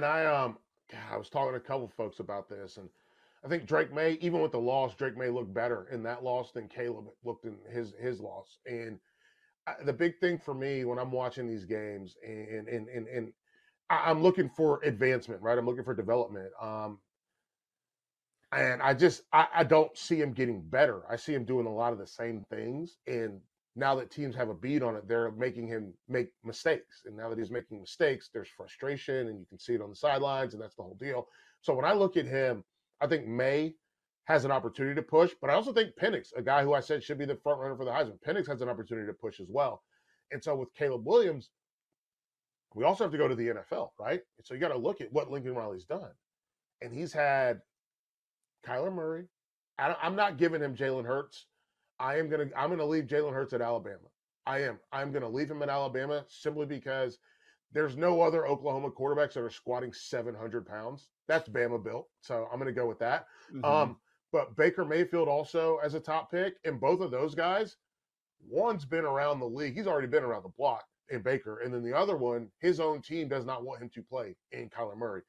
[0.00, 0.56] And I um,
[1.12, 2.88] I was talking to a couple folks about this, and
[3.44, 6.52] I think Drake Maye, even with the loss, Drake Maye looked better in that loss
[6.52, 8.56] than Caleb looked in his his loss.
[8.64, 8.98] And
[9.66, 13.32] I, the big thing for me when I'm watching these games, and and and and
[13.90, 15.58] I, I'm looking for advancement, right?
[15.58, 16.48] I'm looking for development.
[16.58, 17.00] Um,
[18.52, 21.02] and I just I, I don't see him getting better.
[21.10, 23.38] I see him doing a lot of the same things, and
[23.76, 27.02] now that teams have a beat on it, they're making him make mistakes.
[27.06, 29.96] And now that he's making mistakes, there's frustration, and you can see it on the
[29.96, 31.28] sidelines, and that's the whole deal.
[31.62, 32.64] So when I look at him,
[33.00, 33.74] I think Maye
[34.24, 37.02] has an opportunity to push, but I also think Penix, a guy who I said
[37.02, 39.48] should be the front runner for the Heisman, Penix has an opportunity to push as
[39.50, 39.82] well.
[40.30, 41.50] And so with Caleb Williams,
[42.74, 44.20] we also have to go to the NFL, right?
[44.42, 46.10] So you got to look at what Lincoln Riley's done.
[46.82, 47.60] And he's had
[48.66, 49.24] Kyler Murray.
[49.78, 51.46] I, am not giving him Jalen Hurts.
[52.00, 54.08] I am gonna I'm gonna leave Jalen Hurts at Alabama.
[54.46, 54.80] I am.
[54.90, 57.18] I'm gonna leave him at Alabama simply because
[57.72, 61.08] there's no other Oklahoma quarterbacks that are squatting 700 pounds.
[61.28, 62.08] That's Bama built.
[62.22, 63.26] So I'm gonna go with that.
[63.62, 63.98] Um,
[64.32, 67.76] but Baker Mayfield also as a top pick, and both of those guys,
[68.48, 69.74] one's been around the league.
[69.74, 73.02] He's already been around the block in Baker, and then the other one, his own
[73.02, 75.22] team does not want him to play in Kyler Murray.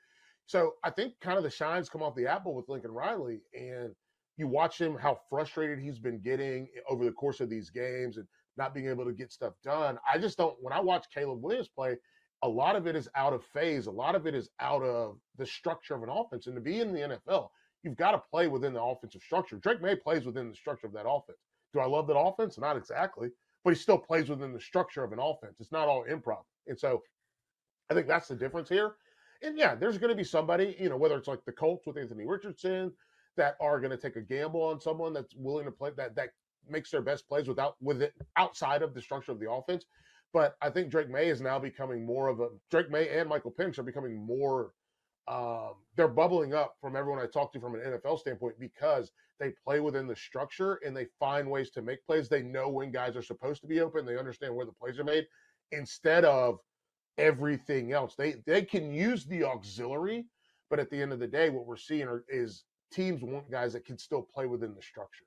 [0.45, 3.93] So I think kind of the shines come off the apple with Lincoln Riley, and
[4.41, 8.25] you watch him how frustrated he's been getting over the course of these games and
[8.57, 9.99] not being able to get stuff done.
[10.11, 10.55] I just don't.
[10.59, 11.95] When I watch Caleb Williams play,
[12.41, 13.85] a lot of it is out of phase.
[13.85, 16.47] A lot of it is out of the structure of an offense.
[16.47, 17.49] And to be in the NFL,
[17.83, 19.57] you've got to play within the offensive structure.
[19.57, 21.37] Drake Maye plays within the structure of that offense.
[21.71, 22.57] Do I love that offense?
[22.57, 23.29] Not exactly,
[23.63, 25.57] but he still plays within the structure of an offense.
[25.59, 26.41] It's not all improv.
[26.65, 27.03] And so
[27.91, 28.95] I think that's the difference here.
[29.43, 31.97] And yeah, there's going to be somebody, you know, whether it's like the Colts with
[31.97, 32.91] Anthony Richardson
[33.37, 36.29] that are going to take a gamble on someone that's willing to play that that
[36.69, 39.85] makes their best plays without with it outside of the structure of the offense.
[40.33, 43.51] But I think Drake Maye is now becoming more of a Drake Maye and Michael
[43.51, 44.71] Penix are becoming more
[45.27, 49.53] um, they're bubbling up from everyone I talk to from an NFL standpoint because they
[49.63, 52.27] play within the structure and they find ways to make plays.
[52.27, 54.05] They know when guys are supposed to be open.
[54.05, 55.25] They understand where the plays are made
[55.71, 56.59] instead of
[57.17, 58.15] everything else.
[58.15, 60.25] They they can use the auxiliary,
[60.69, 63.73] but at the end of the day, what we're seeing are, is teams want guys
[63.73, 65.25] that can still play within the structure.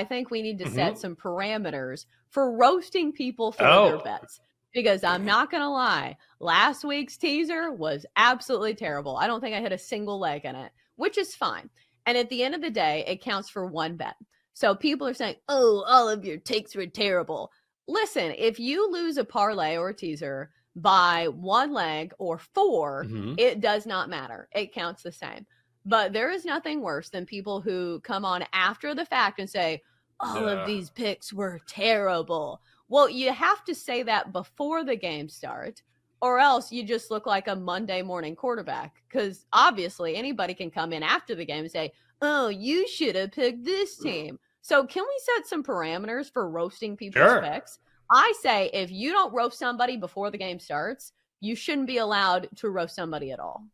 [0.00, 0.74] I think we need to Mhm.
[0.74, 3.88] set some parameters for roasting people for Oh.
[3.88, 4.40] their bets.
[4.72, 9.16] Because I'm not going to lie, last week's teaser was absolutely terrible.
[9.16, 11.68] I don't think I hit a single leg in it, which is fine.
[12.06, 14.16] And at the end of the day, it counts for one bet.
[14.54, 17.52] So people are saying, oh, all of your takes were terrible.
[17.88, 23.38] Listen, if you lose a parlay or a teaser by one leg or 4 Mhm.
[23.38, 24.48] it does not matter.
[24.52, 25.46] It counts the same.
[25.84, 29.82] But there is nothing worse than people who come on after the fact and say,
[30.20, 30.60] all Yeah.
[30.60, 32.60] of these picks were terrible.
[32.88, 35.82] Well, you have to say that before the game starts,
[36.20, 39.02] or else you just look like a Monday morning quarterback.
[39.08, 43.32] Because obviously, anybody can come in after the game and say, oh, you should have
[43.32, 44.02] picked this mm.
[44.02, 44.38] team.
[44.60, 47.42] So, can we set some parameters for roasting people's Sure.
[47.42, 47.78] picks?
[48.10, 52.48] I say if you don't roast somebody before the game starts, you shouldn't be allowed
[52.56, 53.64] to roast somebody at all.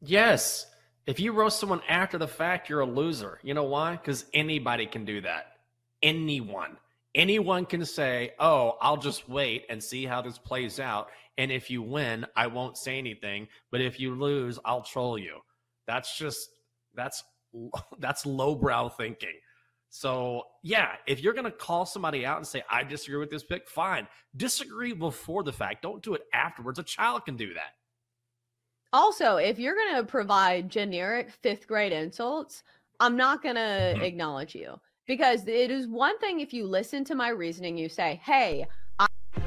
[0.00, 0.66] Yes.
[1.06, 3.38] If you roast someone after the fact, you're a loser.
[3.42, 3.92] You know why?
[3.92, 5.58] Because anybody can do that.
[6.02, 6.78] Anyone.
[7.14, 11.08] Anyone can say, oh, I'll just wait and see how this plays out.
[11.36, 13.48] And if you win, I won't say anything.
[13.70, 15.38] But if you lose, I'll troll you.
[15.86, 16.48] That's just,
[16.94, 17.22] that's,
[17.98, 19.34] that's lowbrow thinking.
[19.90, 23.44] So, yeah, if you're going to call somebody out and say, I disagree with this
[23.44, 24.08] pick, fine.
[24.36, 25.82] Disagree before the fact.
[25.82, 26.80] Don't do it afterwards.
[26.80, 27.74] A child can do that.
[28.98, 32.62] Also, if you're going to provide generic fifth grade insults,
[33.00, 34.02] I'm not going to Mhm.
[34.02, 38.20] acknowledge you because it is one thing if you listen to my reasoning, you say,
[38.24, 38.68] hey,
[39.36, 39.40] You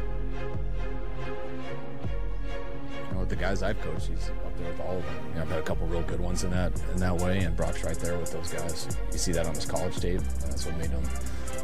[3.14, 5.16] know, with the guys I've coached, he's up there with all of them.
[5.30, 7.56] You know, I've had a couple real good ones in that in that way, and
[7.56, 8.86] Brock's right there with those guys.
[9.14, 10.20] You see that on his college tape.
[10.20, 11.04] and That's what made him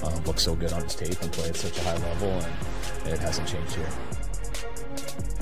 [0.04, 3.14] um, look so good on his tape and play at such a high level, and
[3.14, 3.90] it hasn't changed here.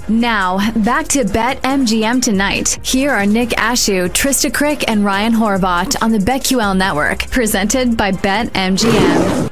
[0.09, 2.79] Now, back to Bet MGM tonight.
[2.83, 8.11] Here are Nick Ashooh, Trista Crick, and Ryan Horvat on the BetQL network, presented by
[8.11, 9.49] Bet MGM.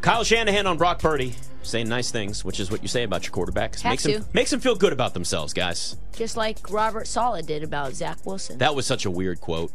[0.00, 1.34] Kyle Shanahan on Brock Purdy
[1.68, 3.80] saying nice things, which is what you say about your quarterbacks.
[3.80, 5.96] Have Makes them, makes them feel good about themselves, guys.
[6.12, 8.58] Just like Robert Saleh did about Zach Wilson.
[8.58, 9.72] That was such a weird quote.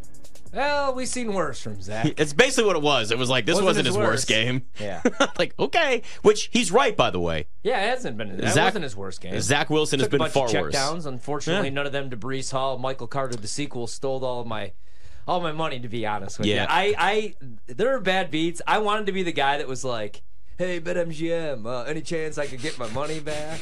[0.54, 2.14] Well, we've seen worse from Zach.
[2.20, 3.12] It's basically what it was.
[3.12, 4.64] It was like this Wasn't wasn't, his his worst game.
[4.80, 5.02] Yeah.
[5.40, 7.48] like okay, which he's right by the way.
[7.64, 8.38] Yeah, it hasn't been.
[8.38, 9.40] That Zach- wasn't his worst game.
[9.42, 10.74] Zach Wilson has Took a been far of check worse.
[10.74, 11.06] downs.
[11.08, 11.74] Unfortunately, Yeah.
[11.74, 12.78] none of them to Breece Hall.
[12.78, 14.74] Michael Carter, the sequel, stole all of my
[15.28, 15.80] all my money.
[15.80, 16.64] To be honest with Yeah.
[16.64, 17.36] you, I, I
[17.68, 18.62] there are bad beats.
[18.68, 20.22] I wanted to be the guy that was like,
[20.58, 23.60] "Hey, BetMGM, uh, any chance I could get my money back?"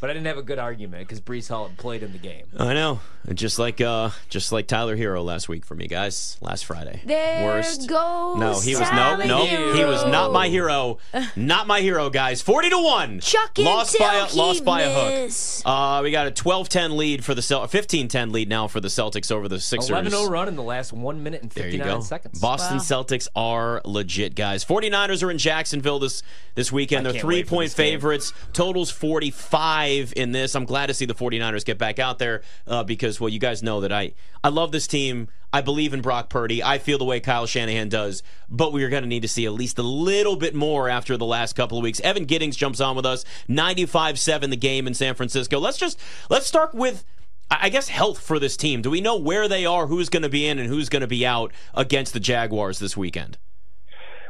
[0.00, 2.46] but I didn't have a good argument because Breece Hall had played in the game.
[2.58, 3.00] I know.
[3.34, 6.38] Just like uh just like Tyler Herro last week for me, guys.
[6.40, 7.02] Last Friday.
[7.04, 7.86] There Worst.
[7.88, 9.72] goes No, he was no Tyler no Hero.
[9.74, 10.98] he was not my hero.
[11.36, 12.40] Not my hero, guys.
[12.40, 13.20] 40 to 1.
[13.20, 14.94] Chuck it lost by a, lost he by a
[15.28, 15.30] hook.
[15.66, 19.30] Uh we got a 12-10 lead for the Cel- 15-10 lead now for the Celtics
[19.30, 19.90] over the Sixers.
[19.90, 22.02] 11-0 run in the last one minute and There you 59 go.
[22.02, 22.40] seconds.
[22.40, 22.82] Boston Wow.
[22.82, 24.64] Celtics are legit, guys.
[24.64, 26.09] 49ers are in Jacksonville this
[26.54, 27.06] this weekend.
[27.06, 27.94] They're for three-point this game.
[27.94, 28.32] favorites.
[28.52, 30.54] Totals 45 in this.
[30.54, 33.62] I'm glad to see the 49ers get back out there uh, because, well, you guys
[33.62, 35.28] know that I, I love this team.
[35.52, 36.62] I believe in Brock Purdy.
[36.62, 39.52] I feel the way Kyle Shanahan does, but we're going to need to see at
[39.52, 42.00] least a little bit more after the last couple of weeks.
[42.00, 43.24] Evan Giddings jumps on with us.
[43.48, 45.58] 95-7 the game in San Francisco.
[45.58, 47.04] Let's just let's start with
[47.50, 48.82] I I guess health for this team.
[48.82, 51.08] Do we know where they are, who's going to be in and who's going to
[51.08, 53.38] be out against the Jaguars this weekend?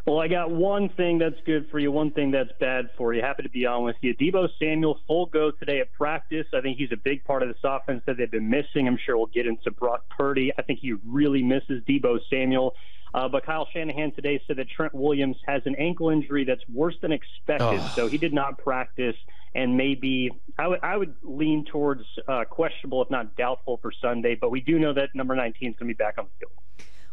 [0.07, 3.21] Well, I got one thing that's good for you, one thing that's bad for you.
[3.23, 4.15] Happy to be on with you.
[4.17, 6.47] Deebo Samuel, full go today at practice.
[6.55, 8.89] I think he's a big part of this offense that they've been missing.
[8.89, 10.53] I'm sure we'll get into Brock Purdy.
[10.59, 12.75] I think he really misses Deebo Samuel.
[13.13, 16.95] Uh, but Kyle Shanahan today said that Trent Williams has an ankle injury that's worse
[17.03, 17.93] than expected, Oh.
[17.95, 19.17] so he did not practice
[19.55, 24.37] and maybe I would I would lean towards uh, questionable, if not doubtful, for Sunday.
[24.41, 26.53] But we do know that number 19 is going to be back on the field.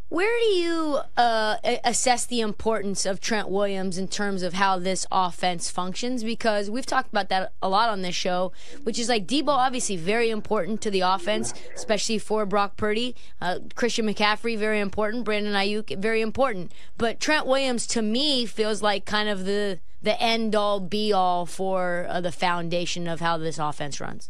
[0.09, 5.05] Where do you uh, assess the importance of Trent Williams in terms of how this
[5.11, 6.23] offense functions?
[6.23, 9.97] Because we've talked about that a lot on this show, which is like Deebo obviously
[9.97, 13.17] very important to the offense, especially for Brock Purdy.
[13.41, 15.25] Uh, Christian McCaffrey very important.
[15.25, 16.71] Brandon Aiyuk very important.
[16.97, 21.45] But Trent Williams to me feels like kind of the the end all be all
[21.45, 24.29] for uh, the foundation of how this offense runs.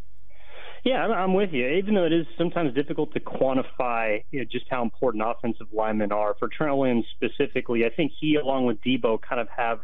[0.88, 1.68] Yeah, I'm, with you.
[1.68, 6.14] Even though it is sometimes difficult to quantify you know, just how important offensive linemen
[6.14, 9.80] are, for Trent Williams specifically, I think he, along with Deebo, kind of have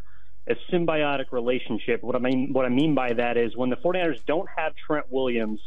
[0.48, 2.02] a symbiotic relationship.
[2.04, 5.08] What I mean, what I mean by that is when the 49ers don't have Trent
[5.10, 5.60] Williams,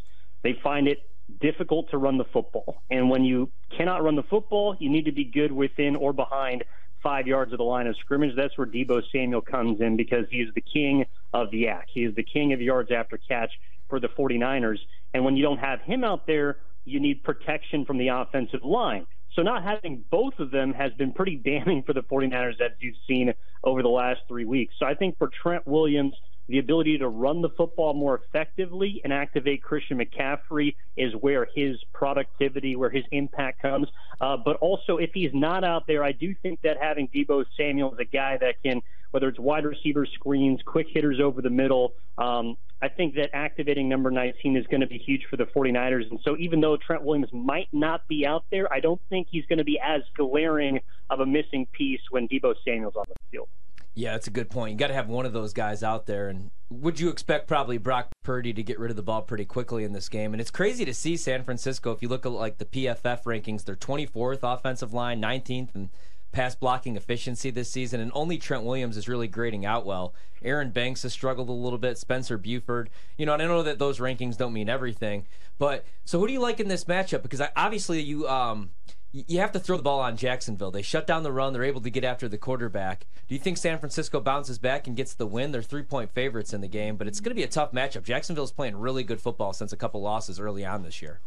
[0.43, 1.01] they find it
[1.39, 2.83] difficult to run the football.
[2.89, 6.65] And when you cannot run the football, you need to be good within or behind
[7.03, 8.35] five yards of the line of scrimmage.
[8.35, 11.83] That's where Deebo Samuel comes in because he is the king of the YAC.
[11.93, 13.51] He is the king of yards after catch
[13.89, 14.79] for the 49ers.
[15.17, 19.07] And when you don't have him out there, you need protection from the offensive line.
[19.33, 22.97] So not having both of them has been pretty damning for the 49ers as you've
[23.09, 23.33] seen
[23.65, 24.75] over the last three weeks.
[24.79, 26.13] So I think for Trent Williams,
[26.51, 31.79] the ability to run the football more effectively and activate Christian McCaffrey is where his
[31.95, 33.89] productivity, where his impact comes.
[34.21, 37.95] Uh, but also, if he's not out there, I do think that having Deebo Samuel
[37.95, 41.95] is a guy that can, whether it's wide receiver screens, quick hitters over the middle,
[42.19, 46.11] um, I think that activating number 19 is going to be huge for the 49ers.
[46.11, 49.47] And so, even though Trent Williams might not be out there, I don't think he's
[49.47, 53.49] going to be as glaring of a missing piece when Deebo Samuel's on the field.
[53.95, 54.73] Yeah, that's a good point.
[54.73, 56.29] You got to have one of those guys out there.
[56.29, 59.85] And would you expect probably Brock Purdy to get rid of the ball pretty quickly
[59.85, 60.35] in this game?
[60.35, 61.93] And it's crazy to see San Francisco.
[61.93, 65.89] If you look at like the PFF rankings, they're 24th offensive line, 19th, and
[66.37, 70.13] pass blocking efficiency this season, and only Trent Williams is really grading out well.
[70.43, 71.97] Aaron Banks has struggled a little bit.
[71.97, 75.27] Spencer Burford, you know, and I know that those rankings don't mean everything,
[75.59, 77.23] but so who do you like in this matchup?
[77.23, 78.69] Because I, obviously you um
[79.13, 80.71] you have to throw the ball on Jacksonville.
[80.71, 81.55] They shut down the run.
[81.55, 83.07] They're able to get after the quarterback.
[83.29, 85.53] Do you think San Francisco bounces back and gets the win?
[85.53, 88.03] They're three point favorites in the game, but it's going to be a tough matchup.
[88.03, 91.21] Jacksonville's playing really good football since a couple losses early on this year.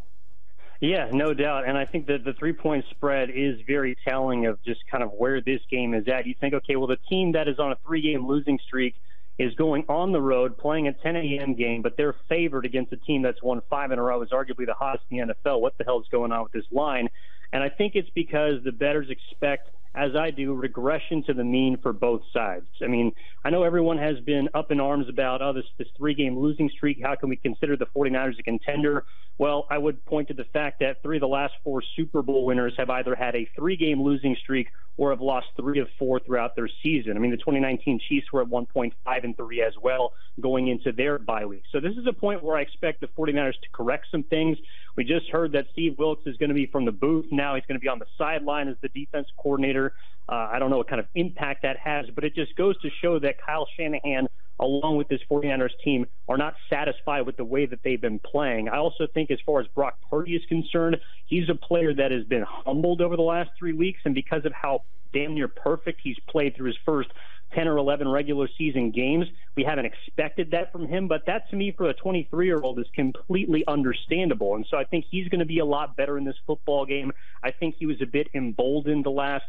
[0.81, 1.67] Yeah, no doubt.
[1.67, 5.11] And I think that the three point spread is very telling of just kind of
[5.11, 6.25] where this game is at.
[6.25, 8.95] You think, okay, well, the team that is on a three game losing streak
[9.37, 11.55] is going on the road playing a 10 a.m.
[11.55, 14.65] game, but they're favored against a team that's won five in a row, is arguably
[14.65, 15.61] the hottest in the NFL.
[15.61, 17.07] What the hell is going on with this line?
[17.51, 21.77] And I think it's because the bettors expect as I do, regression to the mean
[21.81, 22.67] for both sides.
[22.81, 23.11] I mean,
[23.43, 26.69] I know everyone has been up in arms about, oh, this, this three game losing
[26.69, 26.99] streak.
[27.03, 29.03] How can we consider the 49ers a contender?
[29.37, 32.45] Well, I would point to the fact that three of the last four Super Bowl
[32.45, 36.19] winners have either had a three game losing streak or have lost three of four
[36.19, 37.15] throughout their season.
[37.15, 38.91] I mean, the 2019 Chiefs were at 1.5
[39.23, 41.63] and 3 as well going into their bye week.
[41.71, 44.57] So this is a point where I expect the 49ers to correct some things.
[44.97, 47.55] We just heard that Steve Wilks is going to be from the booth now.
[47.55, 49.93] He's going to be on the sideline as the defense coordinator.
[50.27, 52.89] Uh, I don't know what kind of impact that has, but it just goes to
[53.01, 54.27] show that Kyle Shanahan,
[54.59, 58.69] along with this 49ers team, are not satisfied with the way that they've been playing.
[58.69, 62.25] I also think, as far as Brock Purdy is concerned, he's a player that has
[62.25, 66.17] been humbled over the last three weeks, and because of how damn near perfect he's
[66.29, 67.09] played through his first
[67.53, 69.25] 10 or 11 regular season games.
[69.55, 72.79] We haven't expected that from him, but that to me for a 23 year old
[72.79, 74.55] is completely understandable.
[74.55, 77.11] And so I think he's going to be a lot better in this football game.
[77.43, 79.45] I think he was a bit emboldened the last,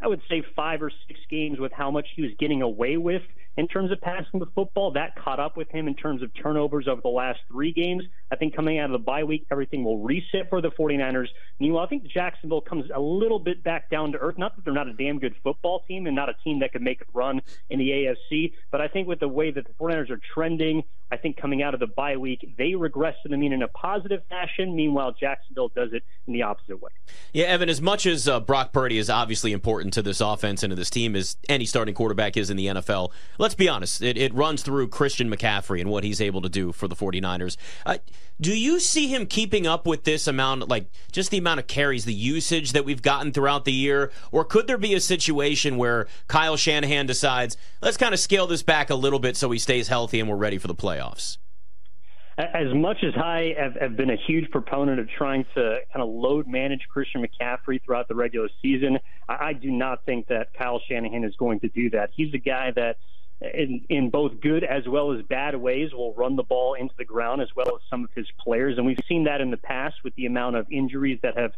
[0.00, 3.22] I would say, five or six games with how much he was getting away with
[3.56, 4.92] in terms of passing the football.
[4.92, 8.04] That caught up with him in terms of turnovers over the last three games.
[8.30, 11.28] I think coming out of the bye week, everything will reset for the 49ers.
[11.60, 14.38] Meanwhile, I think Jacksonville comes a little bit back down to earth.
[14.38, 16.82] Not that they're not a damn good football team and not a team that could
[16.82, 20.10] make a run in the AFC, but I think with the way that the 49ers
[20.10, 23.52] are trending, I think coming out of the bye week, they regress to the mean
[23.52, 24.74] in a positive fashion.
[24.74, 26.90] Meanwhile, Jacksonville does it in the opposite way.
[27.34, 30.70] Yeah, Evan, as much as uh, Brock Purdy is obviously important to this offense and
[30.70, 33.10] to this team as any starting quarterback is in the NFL,
[33.42, 36.70] let's be honest, it, it runs through Christian McCaffrey and what he's able to do
[36.70, 37.56] for the 49ers.
[37.84, 37.98] Uh,
[38.40, 42.04] do you see him keeping up with this amount, like just the amount of carries,
[42.04, 44.12] the usage that we've gotten throughout the year?
[44.30, 48.62] Or could there be a situation where Kyle Shanahan decides, let's kind of scale this
[48.62, 51.38] back a little bit so he stays healthy and we're ready for the playoffs?
[52.38, 56.08] As much as I have, have been a huge proponent of trying to kind of
[56.08, 60.80] load manage Christian McCaffrey throughout the regular season, I, I do not think that Kyle
[60.88, 62.10] Shanahan is going to do that.
[62.14, 62.96] He's a guy that
[63.54, 67.04] in, in both good as well as bad ways will run the ball into the
[67.04, 68.76] ground as well as some of his players.
[68.76, 71.52] And we've seen that in the past with the amount of injuries that have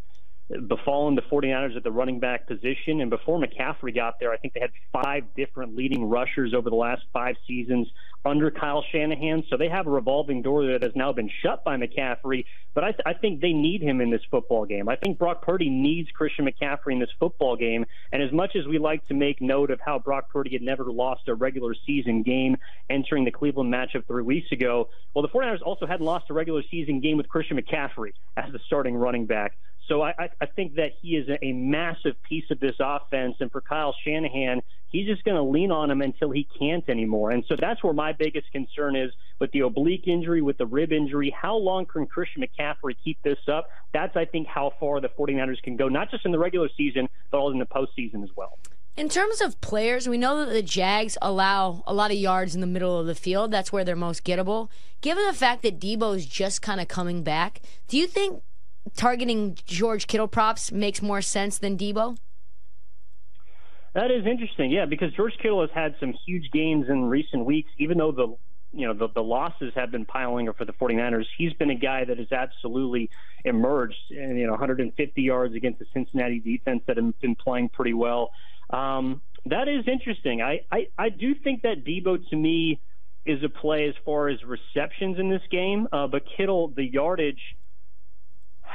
[0.68, 3.00] befallen the 49ers at the running back position.
[3.00, 6.76] And before McCaffrey got there, I think they had five different leading rushers over the
[6.76, 7.88] last five seasons
[8.24, 9.44] under Kyle Shanahan.
[9.50, 12.44] So they have a revolving door that has now been shut by McCaffrey.
[12.74, 14.88] But I, th- I think they need him in this football game.
[14.88, 17.84] I think Brock Purdy needs Christian McCaffrey in this football game.
[18.12, 20.84] And as much as we like to make note of how Brock Purdy had never
[20.90, 22.56] lost a regular season game
[22.88, 26.62] entering the Cleveland matchup three weeks ago, well, the 49ers also hadn't lost a regular
[26.70, 29.56] season game with Christian McCaffrey as the starting running back.
[29.88, 33.36] So I, I think that he is a, massive piece of this offense.
[33.40, 37.30] And for Kyle Shanahan, he's just going to lean on him until he can't anymore.
[37.30, 40.92] And so that's where my biggest concern is with the oblique injury, with the rib
[40.92, 41.30] injury.
[41.30, 43.68] How long can Christian McCaffrey keep this up?
[43.92, 47.08] That's, I think, how far the 49ers can go, not just in the regular season,
[47.30, 48.58] but also in the postseason as well.
[48.96, 52.60] In terms of players, we know that the Jags allow a lot of yards in
[52.60, 53.50] the middle of the field.
[53.50, 54.68] That's where they're most gettable.
[55.00, 58.42] Given the fact that Deebo's just kind of coming back, do you think
[58.96, 62.16] targeting George Kittle props makes more sense than Deebo?
[63.94, 67.70] That is interesting, yeah, because George Kittle has had some huge gains in recent weeks,
[67.78, 68.36] even though the
[68.72, 71.76] you know the, the losses have been piling up for the 49ers, he's been a
[71.76, 73.08] guy that has absolutely
[73.44, 73.96] emerged.
[74.10, 78.32] And, you know, 150 yards against the Cincinnati defense that have been playing pretty well.
[78.70, 80.42] Um, that is interesting.
[80.42, 82.80] I, I I do think that Deebo to me
[83.24, 87.40] is a play as far as receptions in this game, uh, but Kittle the yardage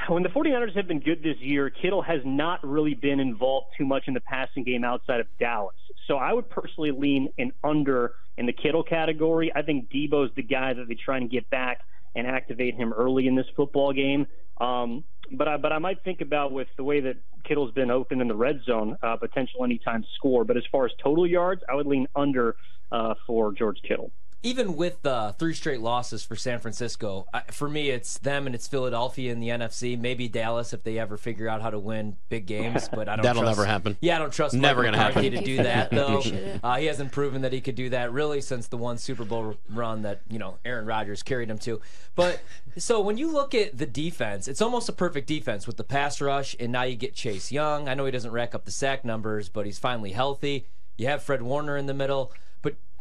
[0.08, 3.86] when the 49ers have been good this year, Kittle has not really been involved too
[3.86, 5.76] much in the passing game outside of Dallas.
[6.08, 9.52] So I would personally lean an under in the Kittle category.
[9.56, 11.80] I think Deebo's the guy that they try and get back
[12.16, 14.26] and activate him early in this football game.
[14.60, 18.22] Um, but I, but I might think about with the way that Kittle's been open
[18.22, 20.44] in the red zone, uh, potential anytime score.
[20.44, 22.56] But as far as total yards, I would lean under
[22.92, 27.67] uh, for George Kittle even with uh, three straight losses for San Francisco, I, for
[27.67, 29.99] me, it's them and it's Philadelphia in the NFC.
[29.99, 33.23] Maybe Dallas if they ever figure out how to win big games, but I don't.
[33.23, 33.97] That'll trust, never happen.
[33.99, 36.23] Yeah, I don't trust never going to happen to do that though.
[36.63, 39.56] Uh, he hasn't proven that he could do that really since the one Super Bowl
[39.69, 41.80] run that you know Aaron Rodgers carried him to.
[42.15, 42.41] But
[42.78, 46.21] so when you look at the defense, it's almost a perfect defense with the pass
[46.21, 47.88] rush, and now you get Chase Young.
[47.88, 50.67] I know he doesn't rack up the sack numbers, but he's finally healthy.
[50.97, 52.34] You have Fred Warner in the middle.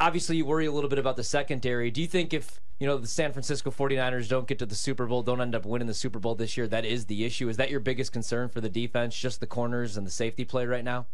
[0.01, 1.91] Obviously, you worry a little bit about the secondary.
[1.91, 5.07] Do you think if you know the San Francisco 49ers don't get to the Super
[5.07, 7.49] Bowl, don't end up winning the Super Bowl this year, that is the issue?
[7.49, 10.67] Is that your biggest concern for the defense, just the corners and the safety play
[10.67, 11.07] right now?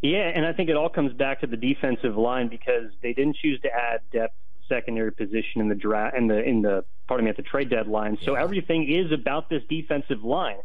[0.00, 3.36] Yeah, and I think it all comes back to the defensive line because they didn't
[3.36, 4.34] choose to add depth
[4.68, 8.18] secondary position in the draft in the in the pardon me at the trade deadline.
[8.22, 8.42] So yeah.
[8.42, 10.56] everything is about this defensive line.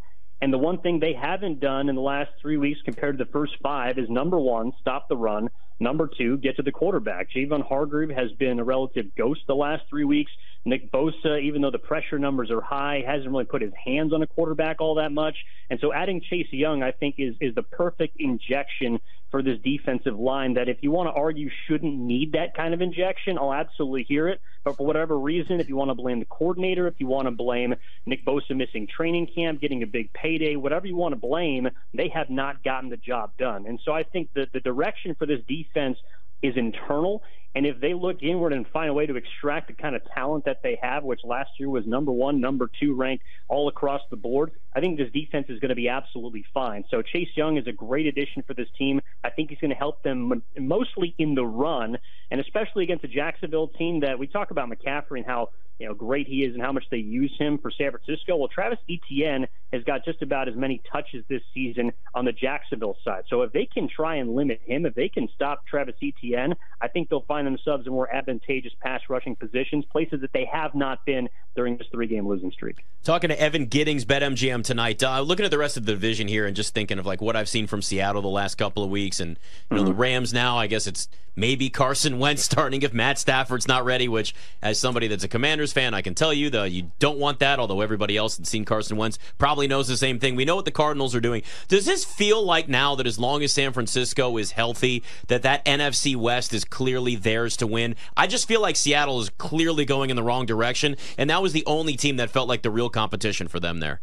[0.42, 3.32] And the one thing they haven't done in the last three weeks compared to the
[3.32, 5.50] first five is number one, stop the run.
[5.80, 7.30] Number two, get to the quarterback.
[7.32, 10.32] Javon Hargrave has been a relative ghost the last three weeks.
[10.66, 14.22] Nick Bosa, even though the pressure numbers are high, hasn't really put his hands on
[14.22, 15.36] a quarterback all that much.
[15.70, 19.00] And so adding Chase Young, I think, is is the perfect injection
[19.32, 22.82] for this defensive line that if you want to argue shouldn't need that kind of
[22.82, 24.42] injection, I'll absolutely hear it.
[24.64, 27.32] But for whatever reason, if you want to blame the coordinator, if you want to
[27.32, 31.70] blame Nick Bosa missing training camp, getting a big payday, whatever you want to blame,
[31.94, 33.66] they have not gotten the job done.
[33.68, 35.98] And so I think that the direction for this defense
[36.42, 37.22] is internal.
[37.56, 40.46] And if they look inward and find a way to extract the kind of talent
[40.46, 44.18] that they have, which last year was number one, number two ranked all across the
[44.18, 46.84] board, I think this defense is going to be absolutely fine.
[46.92, 49.02] So Chase Young is a great addition for this team.
[49.24, 51.98] I think he's going to help them mostly in the run,
[52.30, 55.94] and especially against a Jacksonville team that we talk about McCaffrey and how you know
[55.94, 58.36] great he is and how much they use him for San Francisco.
[58.36, 62.98] Well, Travis Etienne has got just about as many touches this season on the Jacksonville
[63.04, 63.24] side.
[63.30, 66.90] So if they can try and limit him, if they can stop Travis Etienne, I
[66.90, 71.06] think they'll find themselves in more advantageous pass rushing positions, places that they have not
[71.06, 72.78] been during this three game losing streak.
[73.04, 75.04] Talking to Evan Giddings, BetMGM tonight.
[75.04, 77.36] Uh, looking at the rest of the division here and just thinking of like what
[77.36, 79.38] I've seen from Seattle the last couple of weeks, and
[79.70, 79.92] you know mm-hmm.
[79.92, 80.58] the Rams now.
[80.58, 81.08] I guess it's
[81.40, 84.08] maybe Carson Wentz starting if Matt Stafford's not ready.
[84.08, 87.40] Which, as somebody that's a Commanders fan, I can tell you that you don't want
[87.40, 87.60] that.
[87.60, 90.36] Although everybody else that's seen Carson Wentz probably knows the same thing.
[90.36, 91.44] We know what the Cardinals are doing.
[91.68, 95.64] Does this feel like now that as long as San Francisco is healthy, that that
[95.66, 97.96] NFC West is clearly theirs to win?
[98.18, 101.54] I just feel like Seattle is clearly going in the wrong direction, and that was
[101.54, 104.02] the only team that felt like the real competition for them there.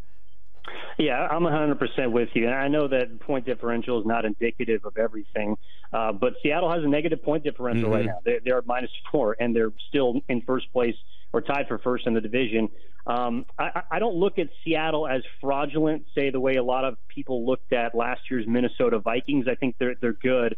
[0.99, 2.46] Yeah, I'm 100% with you.
[2.46, 5.57] And I know that point differential is not indicative of everything,
[5.92, 7.94] uh, but Seattle has a negative point differential mm-hmm.
[7.94, 8.18] right now.
[8.25, 10.94] They're, they're minus four, and they're still in first place
[11.33, 12.68] or tied for first in the division.
[13.07, 16.96] Um, I, I don't look at Seattle as fraudulent, say the way a lot of
[17.09, 19.46] people looked at last year's Minnesota Vikings.
[19.49, 20.57] I think they're they're good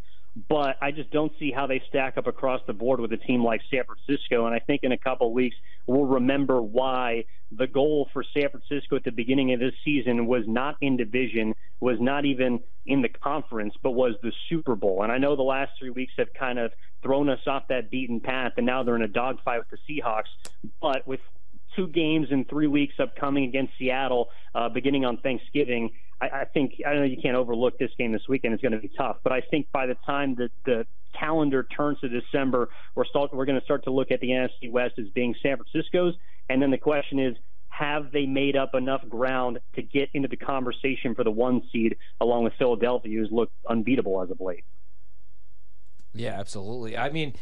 [0.49, 3.45] but I just don't see how they stack up across the board with a team
[3.45, 4.47] like San Francisco.
[4.47, 8.49] And I think in a couple of weeks, we'll remember why the goal for San
[8.51, 13.03] Francisco at the beginning of this season was not in division, was not even in
[13.03, 15.03] the conference, but was the Super Bowl.
[15.03, 18.21] And I know the last three weeks have kind of thrown us off that beaten
[18.21, 20.29] path, and now they're in a dogfight with the Seahawks.
[20.81, 21.21] But with
[21.75, 26.74] two games in three weeks upcoming against Seattle, uh, beginning on Thanksgiving, I, I think
[26.87, 28.54] I know you can't overlook this game this weekend.
[28.54, 30.87] It's going to be tough, but I think by the time that the
[31.18, 34.70] calendar turns to December, we're start we're going to start to look at the NFC
[34.70, 36.14] West as being San Francisco's,
[36.48, 37.37] and then the question is.
[37.70, 41.96] Have they made up enough ground to get into the conversation for the one seed,
[42.20, 44.64] along with Philadelphia, who's looked unbeatable as of late?
[46.12, 46.96] Yeah, absolutely.
[46.96, 47.35] I mean,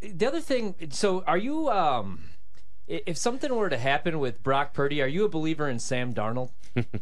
[0.00, 0.76] the other thing.
[0.90, 1.68] So, are you?
[1.70, 2.20] Um,
[2.90, 6.50] if something were to happen with Brock Purdy, are you a believer in Sam Darnold?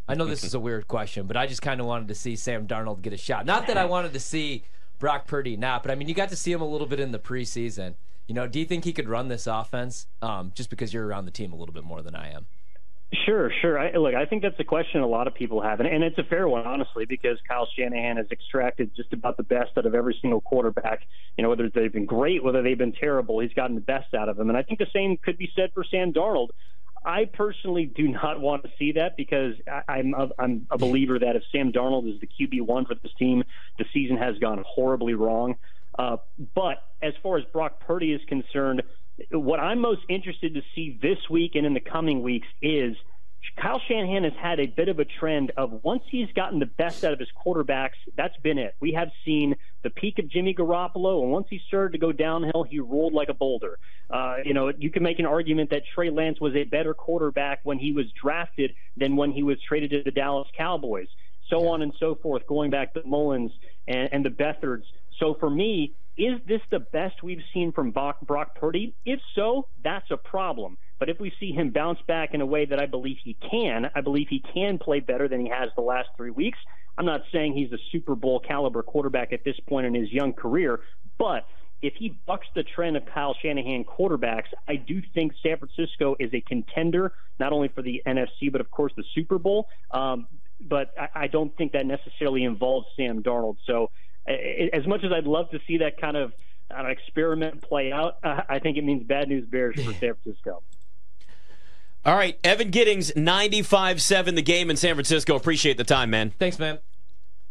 [0.08, 2.36] I know this is a weird question, but I just kind of wanted to see
[2.36, 3.46] Sam Darnold get a shot.
[3.46, 4.64] Not that I wanted to see
[4.98, 7.12] Brock Purdy not, but I mean, you got to see him a little bit in
[7.12, 7.94] the preseason.
[8.26, 10.06] You know, do you think he could run this offense?
[10.20, 12.46] Um, just because you're around the team a little bit more than I am.
[13.24, 13.78] Sure, sure.
[13.78, 16.18] I, look, I think that's a question a lot of people have, and, and it's
[16.18, 19.94] a fair one, honestly, because Kyle Shanahan has extracted just about the best out of
[19.94, 21.00] every single quarterback.
[21.36, 24.28] You know, whether they've been great, whether they've been terrible, he's gotten the best out
[24.28, 24.50] of them.
[24.50, 26.48] And I think the same could be said for Sam Darnold.
[27.02, 31.18] I personally do not want to see that because I, I'm a, I'm a believer
[31.18, 33.42] that if Sam Darnold is the QB one for this team,
[33.78, 35.54] the season has gone horribly wrong.
[35.98, 36.18] Uh,
[36.54, 38.82] but as far as Brock Purdy is concerned,
[39.30, 42.96] what I'm most interested to see this week and in the coming weeks is
[43.56, 47.04] Kyle Shanahan has had a bit of a trend of once he's gotten the best
[47.04, 48.74] out of his quarterbacks, that's been it.
[48.80, 52.64] We have seen the peak of Jimmy Garoppolo, and once he started to go downhill,
[52.64, 53.78] he rolled like a boulder.
[54.10, 57.60] Uh, you know, you can make an argument that Trey Lance was a better quarterback
[57.62, 61.08] when he was drafted than when he was traded to the Dallas Cowboys,
[61.48, 63.52] so on and so forth, going back to Mullens
[63.86, 64.84] and, and the Beathards.
[65.18, 68.94] So for me, is this the best we've seen from Brock, Purdy?
[69.06, 70.76] If so, that's a problem.
[70.98, 73.86] But if we see him bounce back in a way that I believe he can,
[73.94, 76.58] I believe he can play better than he has the last three weeks.
[76.98, 80.32] I'm not saying he's a Super Bowl caliber quarterback at this point in his young
[80.32, 80.80] career,
[81.16, 81.46] but
[81.80, 86.34] if he bucks the trend of Kyle Shanahan quarterbacks, I do think San Francisco is
[86.34, 89.68] a contender, not only for the NFC, but of course the Super Bowl.
[89.92, 90.26] Um,
[90.60, 93.58] but I, I don't think that necessarily involves Sam Darnold.
[93.64, 93.92] So
[94.72, 96.32] as much as I'd love to see that kind of
[96.76, 100.62] uh, experiment play out, uh, I think it means bad news bears for San Francisco.
[102.04, 105.36] All right, Evan Giddings, 95-7 the game in San Francisco.
[105.36, 106.32] Appreciate the time, man.
[106.38, 106.78] Thanks, man.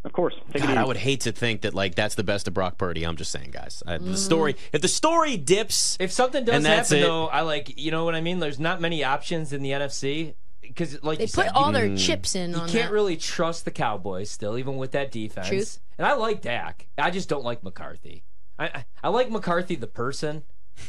[0.04, 0.36] Of course.
[0.54, 3.06] God, I would hate to think that like that's the best of Brock Purdy.
[3.06, 3.84] I'm just saying, guys.
[3.86, 7.42] I, the story, if the story dips, If something does and happen, it, though, I
[7.42, 8.40] like, you know what I mean?
[8.40, 11.74] There's not many options in the NFC because, like They you put said, all you,
[11.74, 11.98] their mm.
[12.06, 12.92] chips in you on can't that.
[12.92, 15.48] really trust the Cowboys still, even with that defense.
[15.48, 15.80] Truth.
[15.98, 16.88] And I like Dak.
[16.98, 18.24] I just don't like McCarthy.
[18.60, 20.44] I I, I like McCarthy the person.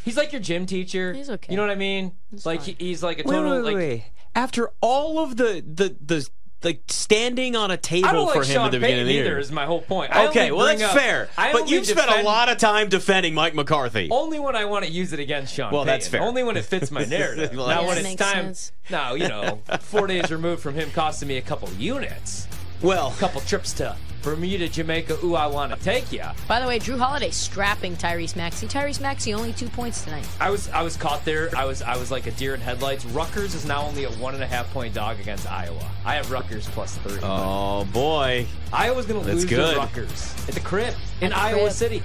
[0.04, 1.14] He's like your gym teacher.
[1.14, 1.50] He's okay.
[1.52, 2.12] You know what I mean?
[2.44, 4.12] like he, he's like a total Wait, wait, like.
[4.34, 6.28] After all of the the the
[6.64, 9.00] like standing on a table I don't for like him Sean at the beginning Payton
[9.02, 9.24] of the year.
[9.26, 9.38] either.
[9.38, 10.12] Is my whole point.
[10.14, 11.28] I Okay, only well bring that's up- fair.
[11.38, 14.09] I But only you've spent a defend- lot of time defending Mike McCarthy.
[14.11, 15.72] Only when I want to use it against Sean.
[15.72, 16.18] Well, that's Payton.
[16.20, 16.28] fair.
[16.28, 17.54] Only when it fits my narrative.
[17.56, 18.44] Well, now that when it's makes time.
[18.46, 18.72] sense.
[18.90, 22.48] Now you know, four days removed from him costing me a couple units,
[22.82, 25.18] Well, a couple trips to Bermuda, Jamaica.
[25.24, 26.32] Ooh, I want to take ya.
[26.48, 28.66] By the way, Jrue Holiday strapping Tyrese Maxey.
[28.66, 30.26] Tyrese Maxey only two points tonight.
[30.40, 31.50] I was I was caught there.
[31.56, 33.04] I was I was like a deer in headlights.
[33.06, 35.84] Rutgers is now only a one and a half point dog against Iowa.
[36.04, 37.18] I have Rutgers plus three.
[37.22, 39.72] oh boy, Iowa's gonna That's lose good.
[39.74, 41.72] to Rutgers at the crib in At the Iowa crib.
[41.72, 42.02] City.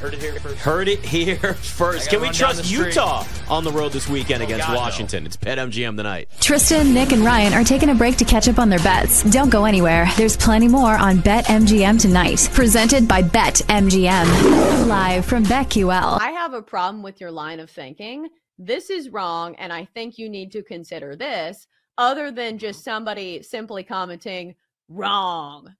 [0.00, 0.58] Heard it here first.
[0.60, 2.08] heard it here first.
[2.10, 2.70] Can we trust.
[2.70, 4.78] Utah on the road this weekend Oh, against God, no.
[4.78, 5.26] Washington?
[5.26, 6.28] It's BetMGM tonight.
[6.40, 9.24] Tristan, Nick, and Ryan are taking a break to catch up on their bets.
[9.24, 10.06] Don't go anywhere.
[10.16, 12.48] There's plenty more on BetMGM tonight.
[12.54, 14.86] Presented by BetMGM.
[14.86, 16.20] Live from BetQL.
[16.20, 18.28] I have a problem with your line of thinking.
[18.56, 23.42] This is wrong, and I think you need to consider this, other than just somebody
[23.42, 24.54] simply commenting,
[24.88, 25.74] wrong.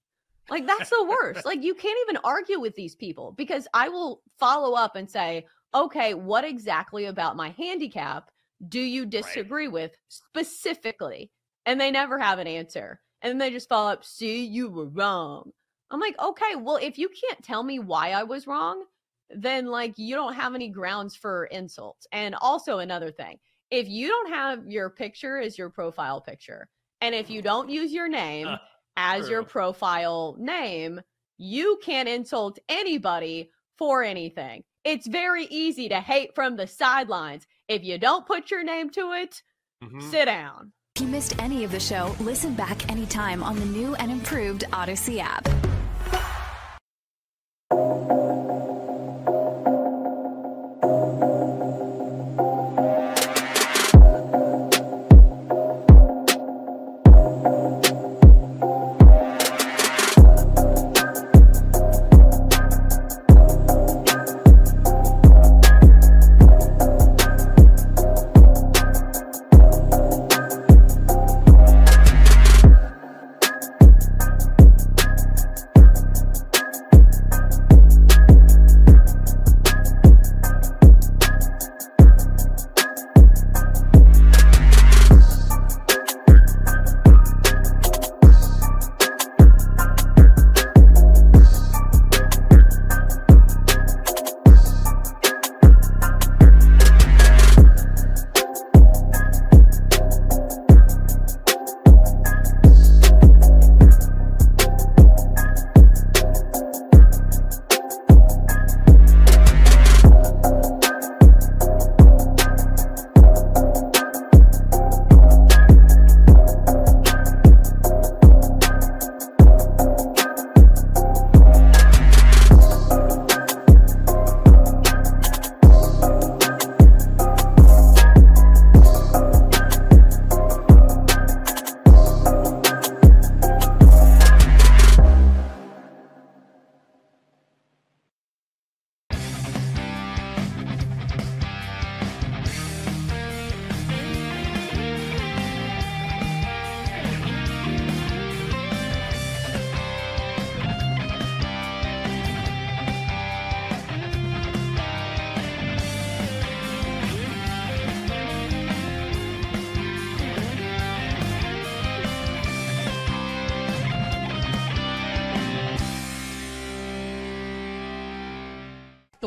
[0.50, 1.44] Like, that's the worst.
[1.44, 5.46] like, you can't even argue with these people because I will follow up and say,
[5.74, 8.30] okay, what exactly about my handicap
[8.66, 11.30] do you disagree with specifically?
[11.66, 13.00] And they never have an answer.
[13.22, 15.50] And then they just follow up, see, you were wrong.
[15.90, 18.84] I'm like, okay, well, if you can't tell me why I was wrong,
[19.30, 22.06] then like you don't have any grounds for insults.
[22.12, 23.38] And also another thing,
[23.70, 26.68] if you don't have your picture as your profile picture,
[27.00, 28.48] and if you don't use your name
[28.98, 31.00] as your profile name,
[31.38, 34.64] you can't insult anybody for anything.
[34.84, 37.46] It's very easy to hate from the sidelines.
[37.68, 39.40] If you don't put your name to it,
[39.82, 40.00] mm-hmm.
[40.10, 40.72] sit down.
[40.96, 44.64] If you missed any of the show, listen back anytime on the new and improved
[44.72, 45.46] Audacy app.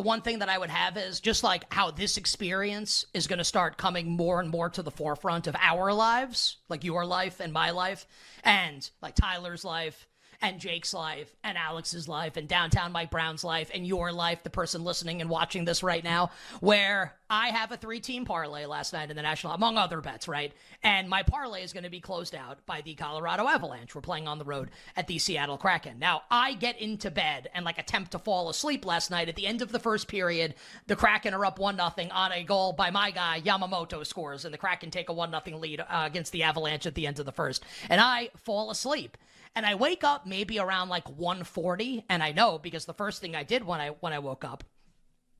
[0.01, 3.37] The one thing that I would have is just like how this experience is going
[3.37, 7.39] to start coming more and more to the forefront of our lives, like your life
[7.39, 8.07] and my life,
[8.43, 10.07] and like Tyler's life
[10.41, 14.49] and Jake's life and Alex's life and downtown Mike Brown's life and your life, the
[14.49, 18.91] person listening and watching this right now, where I have a three team parlay last
[18.91, 20.51] night in the National, among other bets, right?
[20.83, 23.93] And my parlay is going to be closed out by the Colorado Avalanche.
[23.93, 25.99] We're playing on the road at the Seattle Kraken.
[25.99, 29.47] Now, I get into bed and like attempt to fall asleep last night at the
[29.47, 30.55] end of the first period.
[30.87, 34.53] The Kraken are up 1 0 on a goal by my guy, Yamamoto scores, and
[34.53, 37.25] the Kraken take a 1 0 lead uh, against the Avalanche at the end of
[37.25, 37.63] the first.
[37.89, 39.17] And I fall asleep
[39.55, 43.35] and I wake up maybe around like 1:40 and I know because the first thing
[43.35, 44.63] I did when I when I woke up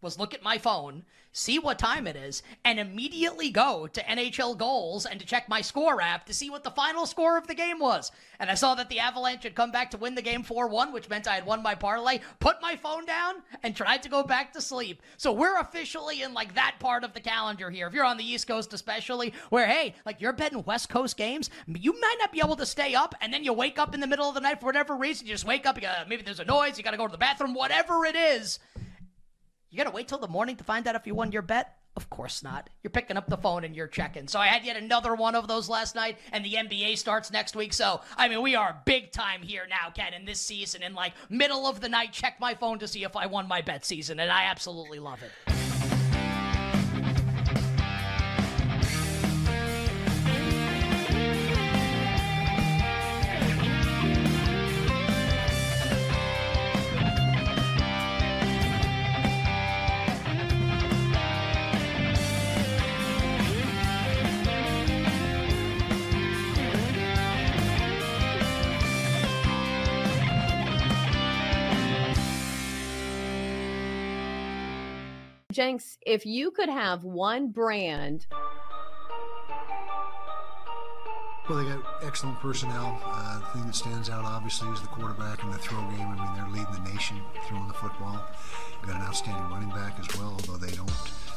[0.02, 4.58] was look at my phone, see what time it is, and immediately go to NHL
[4.58, 7.56] goals and to check my score app to see what the final score of the
[7.56, 8.12] game was.
[8.40, 10.92] And I saw that the Avalanche had come back to win the game 4 1,
[10.92, 14.24] which meant I had won my parlay, put my phone down, and tried to go
[14.24, 15.02] back to sleep.
[15.18, 17.88] So we're officially in like that part of the calendar here.
[17.88, 21.50] If you're on the East Coast, especially, where hey, like you're betting West Coast games,
[21.68, 24.08] you might not be able to stay up, and then you wake up in the
[24.08, 25.28] middle of the night for whatever reason.
[25.28, 27.12] You just wake up, you got maybe there's a noise, you got to go to
[27.12, 28.60] the bathroom, whatever it is
[29.72, 31.78] you got to wait till the morning to find out if you won your bet?
[31.96, 32.70] Of course not.
[32.84, 34.28] You're picking up the phone and you're checking.
[34.28, 37.56] So I had yet another one of those last night, and the NBA starts next
[37.56, 37.74] week.
[37.74, 40.84] So, I mean, we are big time here now, Ken, in this season.
[40.84, 43.62] In like middle of the night, check my phone to see if I won my
[43.62, 45.61] bet season, and I absolutely love it.
[75.52, 78.26] Jenks, if you could have one brand.
[81.50, 83.02] Well, they got excellent personnel.
[83.04, 86.08] Uh, the thing that stands out, obviously, is the quarterback and the throw game.
[86.08, 88.24] I mean, they're leading the nation throwing the football.
[88.80, 90.92] They've Got an outstanding running back as well, although they don't,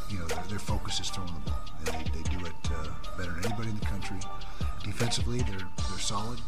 [0.09, 1.61] you know, their, their focus is throwing the ball.
[1.85, 2.89] They, they do it uh,
[3.19, 4.19] better than anybody in the country.
[4.85, 6.39] Defensively, they're they're solid.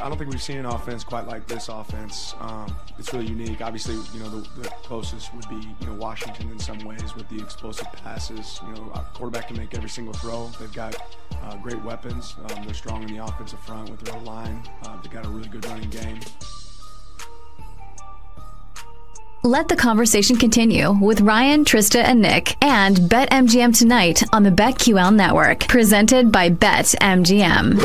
[0.00, 2.34] I don't think we've seen an offense quite like this offense.
[2.40, 3.60] Um, it's really unique.
[3.60, 7.28] Obviously, you know, the, the, closest would be, you know, Washington in some ways with
[7.28, 8.60] the explosive passes.
[8.66, 10.48] You know, a quarterback can make every single throw.
[10.58, 10.96] They've got
[11.42, 12.36] uh, great weapons.
[12.38, 14.62] Um, they're strong in the offensive front with their line.
[14.84, 16.20] Uh, they've got a really good running game.
[19.44, 25.12] Let the conversation continue with Ryan, Trista, and Nick and BetMGM tonight on the BetQL
[25.12, 27.80] network, presented by BetMGM.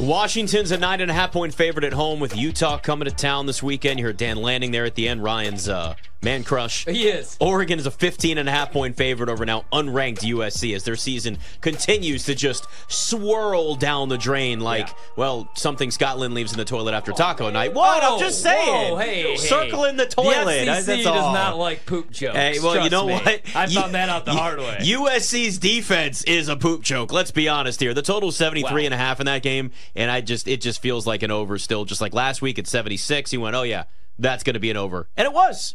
[0.00, 3.44] Washington's a nine and a half point favorite at home with Utah coming to town
[3.44, 3.98] this weekend.
[4.00, 5.22] You heard Dan Lanning there at the end.
[5.22, 6.84] Ryan's uh, man crush.
[6.84, 7.36] He is.
[7.40, 10.96] Oregon is a 15 and a half point favorite over now unranked USC as their
[10.96, 14.94] season continues to just swirl down the drain like, yeah.
[15.16, 17.74] well, something Scotland leaves in the toilet after taco oh, night.
[17.74, 18.02] What?
[18.02, 18.92] I'm just oh, saying.
[18.92, 20.66] Whoa, hey, Circling the toilet.
[20.66, 21.14] The SEC That's all.
[21.14, 22.36] does not like poop jokes.
[22.36, 23.14] Hey, well, you know me.
[23.14, 23.42] what?
[23.54, 24.78] I found that out the hard way.
[24.80, 27.12] USC's defense is a poop joke.
[27.12, 27.94] Let's be honest here.
[27.94, 28.78] The total 73 wow.
[28.78, 31.58] and a half in that game, and I just it just feels like an over
[31.58, 31.84] still.
[31.84, 33.84] Just like last week at 76, you went, oh yeah,
[34.18, 35.74] that's going to be an over, and it was.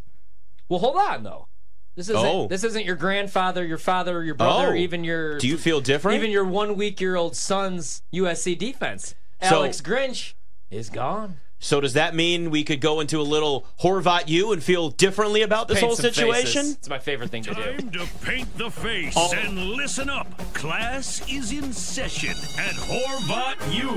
[0.70, 1.47] Well, hold on though.
[1.95, 2.47] This isn't Oh.
[2.47, 4.76] this isn't your grandfather, your father, or your brother, Oh.
[4.76, 6.18] even your Do you feel different?
[6.18, 9.16] even your one week year old son's USC defense.
[9.41, 10.34] So- Alex Grinch
[10.70, 11.39] is gone.
[11.59, 15.41] So does that mean we could go into a little Horvat you and feel differently
[15.41, 16.61] about this Paint whole situation?
[16.63, 16.73] faces.
[16.75, 17.61] It's my favorite thing to do.
[17.63, 19.33] Time to paint the face Oh.
[19.33, 20.27] and listen up.
[20.53, 23.89] Class is in session at Horvat U.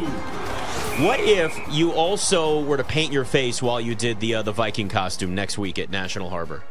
[1.04, 4.52] What if you also were to paint your face while you did the uh, the
[4.52, 6.62] Viking costume next week at National Harbor?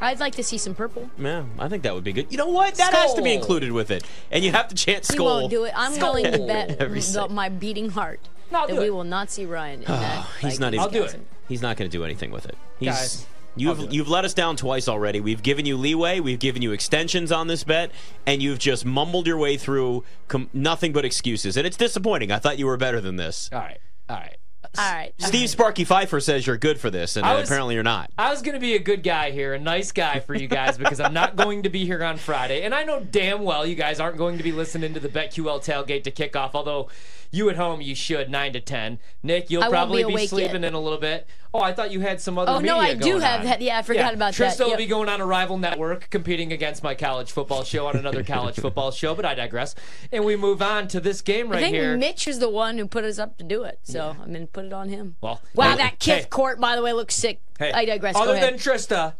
[0.00, 1.10] I'd like to see some purple.
[1.18, 2.26] Yeah, I think that would be good.
[2.30, 2.74] You know what?
[2.74, 5.64] That has to be included with it, and you have to chant We won't do
[5.64, 5.72] it.
[5.74, 7.34] I'm willing to bet Every the, second.
[7.34, 8.20] my beating heart
[8.50, 8.94] No, that do we it.
[8.94, 10.24] will not see Ryan in that.
[10.40, 10.80] He's Vikings not even.
[10.80, 11.20] I'll do it.
[11.48, 12.56] He's not going to do anything with it.
[12.78, 13.26] He's, Guys,
[13.56, 15.20] you've I'll do you've let us down twice already.
[15.20, 16.20] We've given you leeway.
[16.20, 17.90] We've given you extensions on this bet,
[18.26, 22.32] and you've just mumbled your way through com- nothing but excuses, and it's disappointing.
[22.32, 23.50] I thought you were better than this.
[23.52, 23.78] All right.
[24.08, 24.36] All right.
[24.76, 25.12] All right.
[25.18, 28.10] Steve Sparky Pfeiffer says you're good for this, and was- apparently you're not.
[28.18, 30.78] I was going to be a good guy here, a nice guy for you guys
[30.78, 32.62] because I'm not going to be here on Friday.
[32.62, 35.62] And I know damn well you guys aren't going to be listening to the BetQL
[35.64, 36.88] tailgate to kick off, although
[37.34, 39.00] You at home, you should nine to ten.
[39.22, 40.68] Nick, you'll I won't be probably be, sleeping yet.
[40.68, 41.26] in a little bit.
[41.52, 42.52] Oh, I thought you had some other.
[42.52, 43.46] Oh, no, I do have on.
[43.46, 43.60] that.
[43.60, 44.56] Yeah, I forgot about that.
[44.56, 44.78] Trista will Yep.
[44.78, 48.56] be going on a rival network, competing against my college football show on another college
[48.56, 49.14] football show.
[49.14, 49.74] But I digress.
[50.12, 51.96] And we move on to this game right I think here.
[51.96, 54.64] Mitch is the one who put us up to do it, so I'm gonna put
[54.64, 55.16] it on him.
[55.20, 57.40] well, Wow, that Kith hey, court, by the way, looks sick.
[57.58, 58.14] Hey, I digress.
[58.16, 59.14] Other than Trista,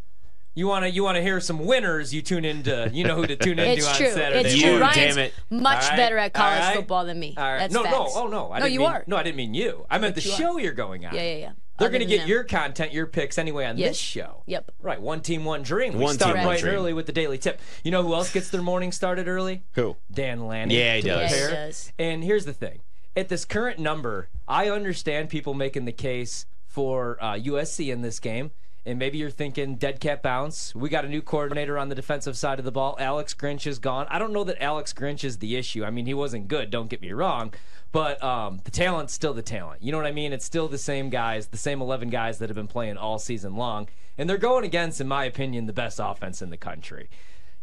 [0.54, 2.14] you wanna you wanna hear some winners?
[2.14, 2.90] You tune into.
[2.92, 4.10] You know who to tune into It's on true.
[4.10, 4.40] Saturday.
[4.48, 4.80] It's You, true.
[4.80, 5.34] Ryan's damn it.
[5.50, 7.34] much All right, better at college all right, football than me.
[7.36, 7.58] All right.
[7.58, 7.94] That's no, facts.
[7.94, 9.04] no, oh no, I no, didn't you mean, are.
[9.06, 9.86] No, I didn't mean you.
[9.90, 10.38] I meant But the you are.
[10.38, 11.14] show you're going on.
[11.14, 11.52] Yeah, yeah, yeah.
[11.76, 12.28] They're going to get them.
[12.28, 13.88] your content, your picks anyway on Yes.
[13.90, 14.44] this show.
[14.46, 14.70] Yep.
[14.80, 15.94] Right, one team, one dream.
[15.94, 16.72] We One start team, one right dream.
[16.72, 17.60] early with the daily tip.
[17.82, 19.64] You know who else gets their morning started early?
[19.72, 19.96] Who?
[20.08, 20.76] Dan Lanning.
[20.78, 21.32] Yeah, he does.
[21.32, 21.92] Yeah, he does.
[21.98, 22.78] And here's the thing:
[23.16, 28.20] at this current number, I understand people making the case for uh, USC in this
[28.20, 28.52] game.
[28.86, 30.74] And maybe you're thinking dead cat bounce.
[30.74, 32.96] We got a new coordinator on the defensive side of the ball.
[33.00, 34.06] Alex Grinch is gone.
[34.10, 35.84] I don't know that Alex Grinch is the issue.
[35.84, 36.70] I mean, he wasn't good.
[36.70, 37.54] Don't get me wrong,
[37.92, 39.82] but um, the talent's still the talent.
[39.82, 40.34] You know what I mean?
[40.34, 43.56] It's still the same guys, the same 11 guys that have been playing all season
[43.56, 47.08] long, and they're going against, in my opinion, the best offense in the country.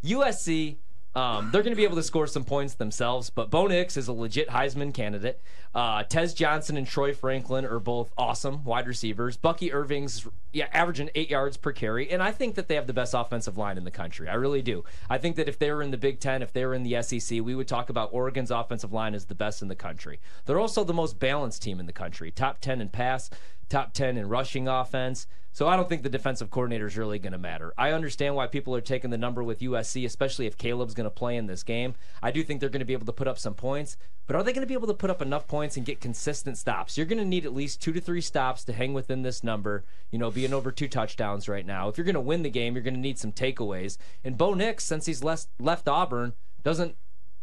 [0.03, 0.77] USC,
[1.13, 4.07] um, they're going to be able to score some points themselves, but Bo Nix is
[4.07, 5.41] a legit Heisman candidate.
[5.75, 9.35] Uh, Tez Johnson and Troy Franklin are both awesome wide receivers.
[9.35, 12.93] Bucky Irving's yeah, averaging eight yards per carry, and I think that they have the
[12.93, 14.29] best offensive line in the country.
[14.29, 14.83] I really do.
[15.09, 17.01] I think that if they were in the Big Ten, if they were in the
[17.01, 20.19] SEC, we would talk about Oregon's offensive line as the best in the country.
[20.45, 23.29] They're also the most balanced team in the country, top 10 in pass,
[23.71, 25.27] top 10 in rushing offense.
[25.53, 27.73] So I don't think the defensive coordinator is really going to matter.
[27.77, 31.09] I understand why people are taking the number with USC, especially if Caleb's going to
[31.09, 31.95] play in this game.
[32.23, 33.97] I do think they're going to be able to put up some points,
[34.27, 36.57] but are they going to be able to put up enough points and get consistent
[36.57, 36.97] stops?
[36.97, 39.83] You're going to need at least two to three stops to hang within this number,
[40.09, 41.89] you know, being over two touchdowns right now.
[41.89, 43.97] If you're going to win the game, you're going to need some takeaways.
[44.23, 46.31] And Bo Nix, since he's left, left Auburn,
[46.63, 46.95] doesn't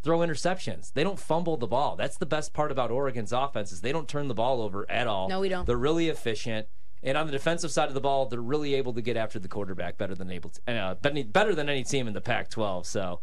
[0.02, 0.92] throw interceptions.
[0.92, 1.96] They don't fumble the ball.
[1.96, 5.06] That's the best part about Oregon's offense is they don't turn the ball over at
[5.06, 5.28] all.
[5.28, 5.66] No, we don't.
[5.66, 6.68] They're really efficient.
[7.02, 9.48] And on the defensive side of the ball, they're really able to get after the
[9.48, 10.94] quarterback better than able to, uh,
[11.24, 12.86] better than any team in the Pac-12.
[12.86, 13.20] So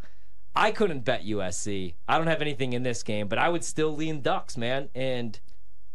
[0.55, 1.95] I couldn't bet USC.
[2.07, 4.89] I don't have anything in this game, but I would still lean Ducks, man.
[4.95, 5.39] And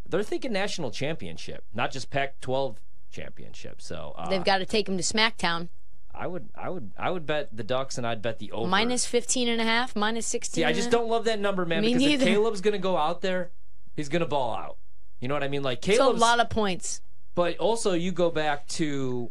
[0.06, 2.76] they're thinking national championship, not just Pac-12
[3.10, 3.80] championship.
[3.80, 5.68] So uh, They've got to take him to SmackDown.
[6.14, 8.68] I would, I would, I would bet the Ducks, and I'd bet the over.
[8.68, 10.54] Minus 15 and a half, minus 16.
[10.54, 10.92] See, I and a just half.
[11.00, 11.82] don't love that number, man.
[11.82, 12.24] Me because neither.
[12.26, 13.50] if Caleb's gonna go out there,
[13.96, 14.76] he's gonna ball out.
[15.20, 15.62] You know what I mean?
[15.62, 17.00] Like Caleb's It's a lot of points.
[17.34, 19.30] But also, you go back to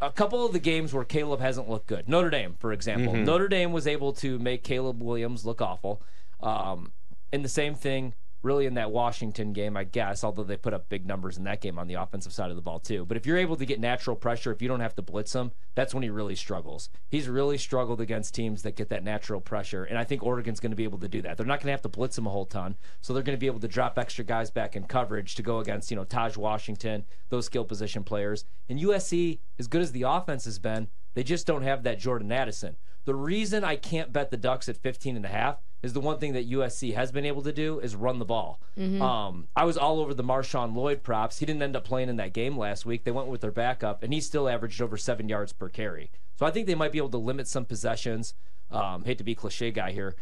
[0.00, 2.08] a couple of the games where Caleb hasn't looked good.
[2.08, 3.14] Notre Dame, for example.
[3.14, 3.24] Mhm.
[3.24, 6.00] Notre Dame was able to make Caleb Williams look awful.
[6.40, 6.92] Um,
[7.32, 8.14] and the same thing,
[8.46, 11.60] really, in that Washington game, I guess, although they put up big numbers in that
[11.60, 13.04] game on the offensive side of the ball, too.
[13.04, 15.52] But if you're able to get natural pressure, if you don't have to blitz him,
[15.74, 16.88] that's when he really struggles.
[17.10, 19.84] He's really struggled against teams that get that natural pressure.
[19.84, 21.36] And I think Oregon's going to be able to do that.
[21.36, 22.76] They're not going to have to blitz him a whole ton.
[23.02, 25.58] So they're going to be able to drop extra guys back in coverage to go
[25.58, 28.44] against, you know, Tahj Washington, those skill position players.
[28.68, 32.30] And USC, as good as the offense has been, they just don't have that Jordan
[32.30, 32.76] Addison.
[33.06, 36.18] The reason I can't bet the Ducks at 15 and a half is the one
[36.18, 38.60] thing that USC has been able to do is run the ball.
[38.78, 39.00] Mhm.
[39.00, 41.38] Um, I was all over the Marshawn Lloyd props.
[41.38, 43.04] He didn't end up playing in that game last week.
[43.04, 46.10] They went with their backup, and he still averaged over seven yards per carry.
[46.36, 48.34] So I think they might be able to limit some possessions.
[48.70, 50.16] Um, hate to be cliche guy here.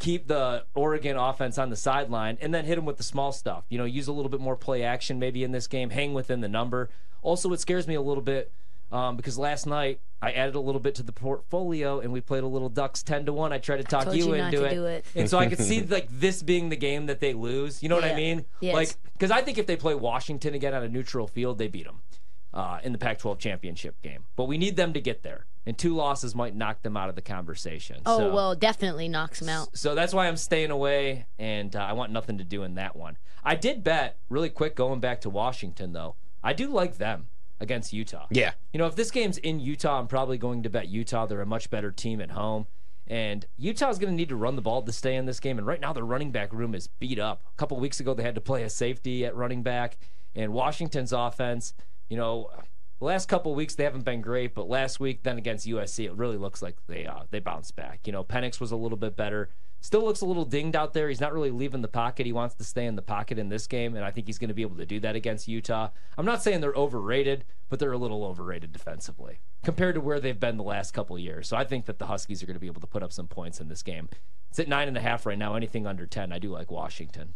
[0.00, 3.64] Keep the Oregon offense on the sideline and then hit them with the small stuff.
[3.68, 6.40] You know, use a little bit more play action maybe in this game, hang within
[6.40, 6.90] the number.
[7.22, 8.50] Also, it scares me a little bit
[8.90, 12.44] um, because last night I added a little bit to the portfolio and we played
[12.44, 13.52] a little Ducks 10 to 1.
[13.52, 14.88] I tried to talk you, you into to it.
[14.88, 15.04] it.
[15.14, 17.82] And so I could see like this being the game that they lose.
[17.82, 18.46] You know what I mean?
[18.60, 18.74] Yes.
[18.74, 21.84] Like, because I think if they play Washington again on a neutral field, they beat
[21.84, 22.00] them
[22.54, 24.24] uh, in the Pac 12 championship game.
[24.34, 25.44] But we need them to get there.
[25.66, 28.00] And two losses might knock them out of the conversation.
[28.06, 29.76] Oh, so, well, definitely knocks them out.
[29.76, 32.96] So that's why I'm staying away, and uh, I want nothing to do in that
[32.96, 33.16] one.
[33.42, 36.16] I did bet, really quick, going back to Washington, though.
[36.42, 37.28] I do like them
[37.64, 38.26] against Utah.
[38.30, 38.52] Yeah.
[38.72, 41.26] You know, if this game's in Utah, I'm probably going to bet Utah.
[41.26, 42.68] They're a much better team at home.
[43.06, 45.58] And Utah's going to need to run the ball to stay in this game.
[45.58, 47.42] And right now, their running back room is beat up.
[47.52, 49.98] A couple weeks ago, they had to play a safety at running back.
[50.34, 51.74] And Washington's offense,
[52.08, 52.50] you know,
[52.98, 56.14] the last couple weeks they haven't been great, but last week then against USC, it
[56.14, 58.00] really looks like they uh, they bounced back.
[58.06, 59.50] You know, Penix was a little bit better.
[59.80, 61.10] Still looks a little dinged out there.
[61.10, 62.24] He's not really leaving the pocket.
[62.24, 64.48] He wants to stay in the pocket in this game, and I think he's going
[64.48, 65.90] to be able to do that against Utah.
[66.16, 70.40] I'm not saying they're overrated, but they're a little overrated defensively compared to where they've
[70.40, 71.48] been the last couple years.
[71.48, 73.26] So I think that the Huskies are going to be able to put up some
[73.26, 74.08] points in this game.
[74.48, 75.54] It's at nine and a half right now.
[75.54, 77.34] Anything under ten, I do like Washington.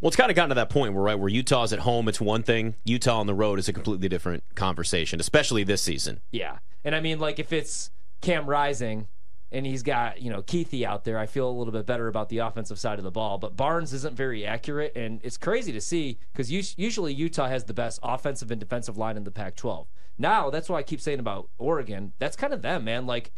[0.00, 2.20] Well, it's kind of gotten to that point where, right, where Utah's at home, it's
[2.20, 2.74] one thing.
[2.84, 6.20] Utah on the road is a completely different conversation, especially this season.
[6.30, 6.58] Yeah.
[6.84, 9.08] And I mean, like, if it's Cam Rising
[9.54, 11.16] and he's got you know Kuithe out there.
[11.16, 13.92] I feel a little bit better about the offensive side of the ball, but Barnes
[13.92, 18.50] isn't very accurate, and it's crazy to see because usually Utah has the best offensive
[18.50, 19.86] and defensive line in the Pac-12.
[20.18, 22.12] Now that's why I keep saying about Oregon.
[22.18, 23.06] That's kind of them, man.
[23.06, 23.32] Like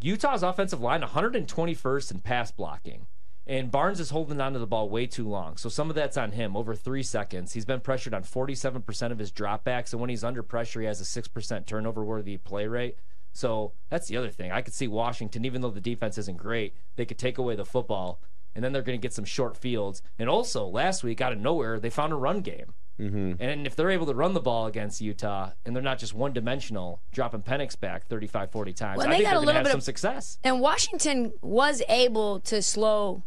[0.00, 3.06] Utah's offensive line, 121st in pass blocking.
[3.50, 5.56] And Barnes is holding onto the ball way too long.
[5.56, 7.52] So some of that's on him over three seconds.
[7.52, 9.90] He's been pressured on 47% of his dropbacks.
[9.92, 12.96] And when he's under pressure, he has a 6% turnover worthy play rate.
[13.32, 14.52] So that's the other thing.
[14.52, 17.64] I could see Washington, even though the defense isn't great, they could take away the
[17.64, 18.20] football.
[18.54, 20.00] And then they're going to get some short fields.
[20.16, 22.74] And also, last week, out of nowhere, they found a run game.
[23.00, 23.42] Mm-hmm.
[23.42, 26.32] And if they're able to run the ball against Utah and they're not just one
[26.32, 29.46] dimensional, dropping Penix back 35, 40 times, Well, I they think got they're a going
[29.46, 30.38] to little have bit some of- success.
[30.44, 33.22] And Washington was able to slow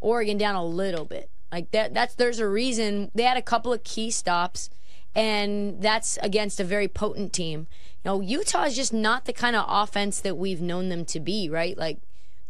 [0.00, 1.30] Oregon down a little bit.
[1.52, 4.68] Like that that's there's a reason they had a couple of key stops
[5.14, 7.66] and that's against a very potent team.
[8.04, 11.20] You know, Utah is just not the kind of offense that we've known them to
[11.20, 11.76] be, right?
[11.76, 11.98] Like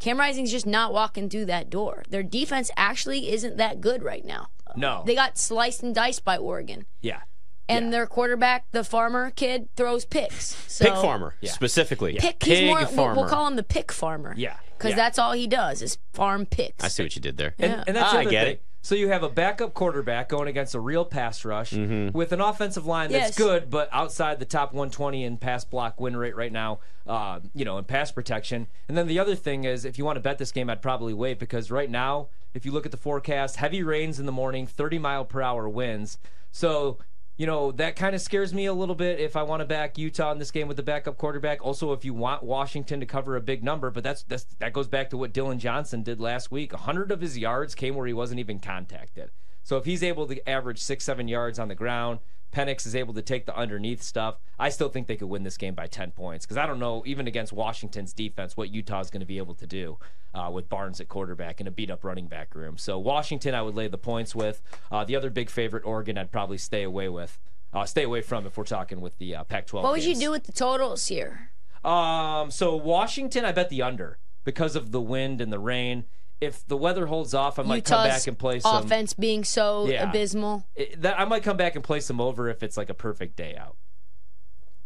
[0.01, 2.03] Cam Rising's just not walking through that door.
[2.11, 4.49] Their defense actually isn't that good right now.
[4.75, 5.03] No.
[5.07, 6.85] They got sliced and diced by Oregon.
[7.01, 7.21] Yeah.
[7.69, 10.55] And their quarterback, the farmer kid, throws picks.
[10.71, 12.15] So Pig farmer, specifically.
[12.15, 13.21] Pick, he's Pig more, we'll- farmer.
[13.23, 14.35] We'll call him the pick farmer.
[14.37, 14.57] Yeah.
[14.79, 14.97] Because Yeah.
[14.97, 16.85] that's all he does is farm picks.
[16.85, 17.55] I see what you did there.
[17.59, 18.53] And, and that's Ah, the I other get thing.
[18.55, 18.63] it.
[18.83, 22.17] So you have a backup quarterback going against a real pass rush Mm-hmm.
[22.17, 23.37] with an offensive line that's Yes.
[23.37, 26.79] good, but outside the top 120 in pass block win rate right now.
[27.05, 28.67] Uh, you know, in pass protection.
[28.89, 31.15] And then the other thing is, if you want to bet this game, I'd probably
[31.15, 34.67] wait because right now, if you look at the forecast, heavy rains in the morning,
[34.67, 36.19] 30 mile per hour winds.
[36.53, 36.99] So
[37.37, 39.99] you know, that kind of scares me a little bit if I want to back
[39.99, 41.63] Utah in this game with the backup quarterback.
[41.65, 44.89] Also, if you want Washington to cover a big number, but that's, that's that goes
[44.89, 46.73] back to what Dillon Johnson did last week.
[46.73, 49.31] 100 of his yards came where he wasn't even contacted.
[49.63, 52.21] So if he's able to average six, seven yards on the ground,
[52.57, 54.37] Penix is able to take the underneath stuff.
[54.59, 57.03] I still think they could win this game by 10 points because I don't know,
[57.05, 59.99] even against Washington's defense, what Utah's going to be able to do
[60.33, 62.79] uh, with Barnes at quarterback and a beat up running back room.
[62.79, 64.63] So Washington, I would lay the points with.
[64.91, 67.39] Uh, the other big favorite, Oregon, I'd probably stay away with.
[67.75, 69.83] Uh, stay away from if we're talking with the uh, Pac-12.
[69.83, 71.51] What would you do with the totals here?
[71.85, 76.05] Um, so Washington, I bet the under because of the wind and the rain.
[76.41, 79.87] If the weather holds off, I might come back and play some offense being so
[79.87, 80.09] Yeah.
[80.09, 80.65] abysmal.
[80.75, 83.37] It- that, I might come back and play some over if it's like a perfect
[83.37, 83.77] day out.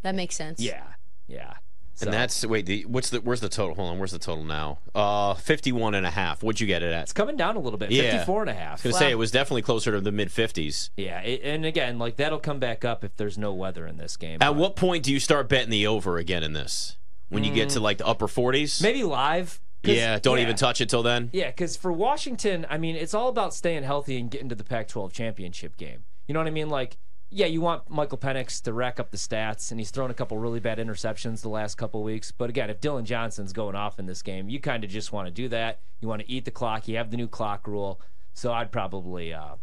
[0.02, 0.60] That makes sense.
[0.60, 0.82] Yeah,
[1.26, 1.54] yeah.
[1.94, 3.74] So- And that's wait, the, what's the where's the total?
[3.74, 4.78] Hold on, where's the total now?
[4.94, 6.42] Uh 51 and a half.
[6.42, 7.02] What'd you get it at?
[7.02, 7.90] It's coming down a little bit.
[7.90, 8.12] Yeah.
[8.12, 8.70] 54 and a half.
[8.70, 10.90] I was going to say it was definitely closer to the mid 50s.
[10.96, 14.16] Yeah, it, and again, like that'll come back up if there's no weather in this
[14.16, 14.38] game.
[14.40, 16.96] At what point do you start betting the over again in this?
[17.28, 18.82] When you get to like the upper 40s?
[18.82, 19.60] Maybe live.
[19.82, 20.44] Yeah, don't yeah.
[20.44, 21.30] even touch it till then.
[21.32, 24.64] Yeah, because for Washington, I mean, it's all about staying healthy and getting to the
[24.64, 26.04] Pac-12 championship game.
[26.26, 26.68] You know what I mean?
[26.68, 26.98] Like,
[27.30, 30.36] yeah, you want Michael Penix to rack up the stats, and he's thrown a couple
[30.36, 32.32] really bad interceptions the last couple weeks.
[32.32, 35.28] But again, if Dillon Johnson's going off in this game, you kind of just want
[35.28, 35.80] to do that.
[36.00, 36.88] You want to eat the clock.
[36.88, 38.00] You have the new clock rule,
[38.34, 39.54] so I'd probably uh,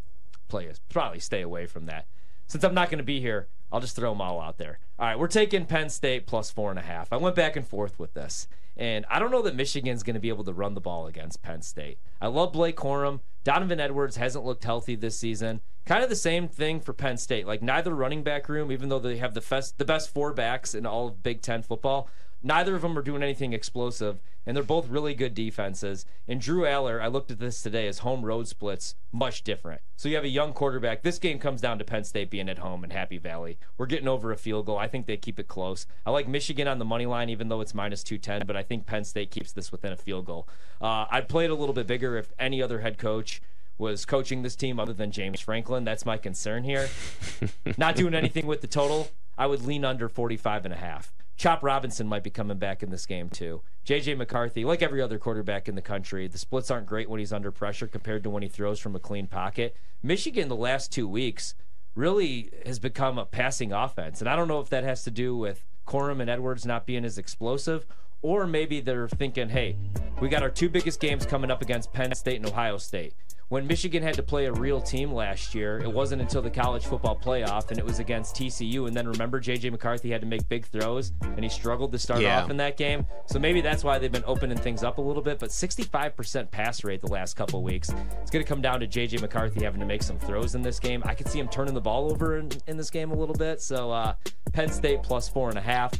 [0.48, 2.08] play, probably stay away from that.
[2.48, 4.80] Since I'm not going to be here, I'll just throw them all out there.
[4.98, 7.12] All right, we're taking Penn State plus four and a half.
[7.12, 8.48] I went back and forth with this,
[8.78, 11.42] and I don't know that Michigan's going to be able to run the ball against
[11.42, 12.00] Penn State.
[12.22, 13.22] I love Blake Corum.
[13.44, 15.62] Donovan Edwards hasn't looked healthy this season.
[15.86, 17.48] Kind of the same thing for Penn State.
[17.48, 20.76] Like neither running back room, even though they have the best the best four backs
[20.76, 22.10] in all of Big Ten football,
[22.44, 26.06] neither of them are doing anything explosive, and they're both really good defenses.
[26.26, 29.82] And Drew Allar, I looked at this today, his home road splits much different.
[29.98, 31.04] So you have a young quarterback.
[31.04, 33.60] This game comes down to Penn State being at home in Happy Valley.
[33.78, 34.78] We're getting over a field goal.
[34.78, 35.86] I think they keep it close.
[36.06, 38.86] I like Michigan on the money line, even though it's minus 210, but I think
[38.86, 40.48] Penn State keeps this within a field goal.
[40.82, 43.42] Uh, I'd play it a little bit bigger if any other head coach
[43.78, 45.84] was coaching this team other than James Franklin.
[45.84, 46.88] That's my concern here.
[47.78, 49.10] Not doing anything with the total.
[49.38, 51.14] I would lean under 45 and a half.
[51.38, 53.62] Chop Robinson might be coming back in this game too.
[53.86, 57.32] JJ McCarthy, like every other quarterback in the country, the splits aren't great when he's
[57.32, 59.76] under pressure compared to when he throws from a clean pocket.
[60.02, 61.54] Michigan the last 2 weeks
[61.94, 64.20] really has become a passing offense.
[64.20, 67.06] And I don't know if that has to do with Corum and Edwards not being
[67.06, 67.86] as explosive
[68.24, 69.78] or maybe they're thinking, "Hey,
[70.20, 73.14] we got our two biggest games coming up against Penn State and Ohio State."
[73.50, 76.86] When Michigan had to play a real team last year, it wasn't until the college
[76.86, 78.88] football playoff, and it was against TCU.
[78.88, 82.20] And then remember, JJ McCarthy had to make big throws, and he struggled to start
[82.22, 82.44] Yeah.
[82.44, 83.06] off in that game.
[83.28, 85.40] So maybe that's why they've been opening things up a little bit.
[85.40, 87.90] But 65% pass rate the last couple weeks.
[88.22, 90.80] It's going to come down to JJ McCarthy having to make some throws in this
[90.80, 91.02] game.
[91.06, 93.62] I could see him turning the ball over in, in this game a little bit.
[93.62, 94.16] So uh,
[94.52, 95.94] Penn State plus four and a half.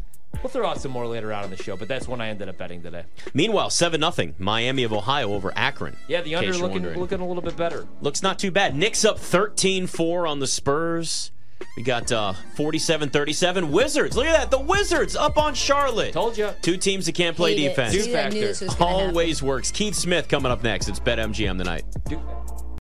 [0.44, 2.48] We'll throw out some more later on in the show, but that's one I ended
[2.48, 3.06] up betting today.
[3.34, 5.98] Meanwhile, 7 0, Miami of Ohio over Akron.
[6.08, 7.00] Yeah, the under looking wondering.
[7.00, 7.88] looking a little bit better.
[8.02, 8.76] Looks not too bad.
[8.76, 11.32] Knicks up 13 4 on the Spurs.
[11.76, 14.16] We got uh, 47-37 Wizards.
[14.16, 14.52] Look at that.
[14.52, 16.14] The Wizards up on Charlotte.
[16.14, 16.52] Told you.
[16.62, 17.94] Two teams that can't play Hate defense.
[17.96, 18.78] Knew that knew this happen.
[18.80, 19.72] Always works.
[19.72, 20.88] Keith Smith coming up next.
[20.88, 21.86] It's BetMGM tonight.
[22.08, 22.47] Duke factor.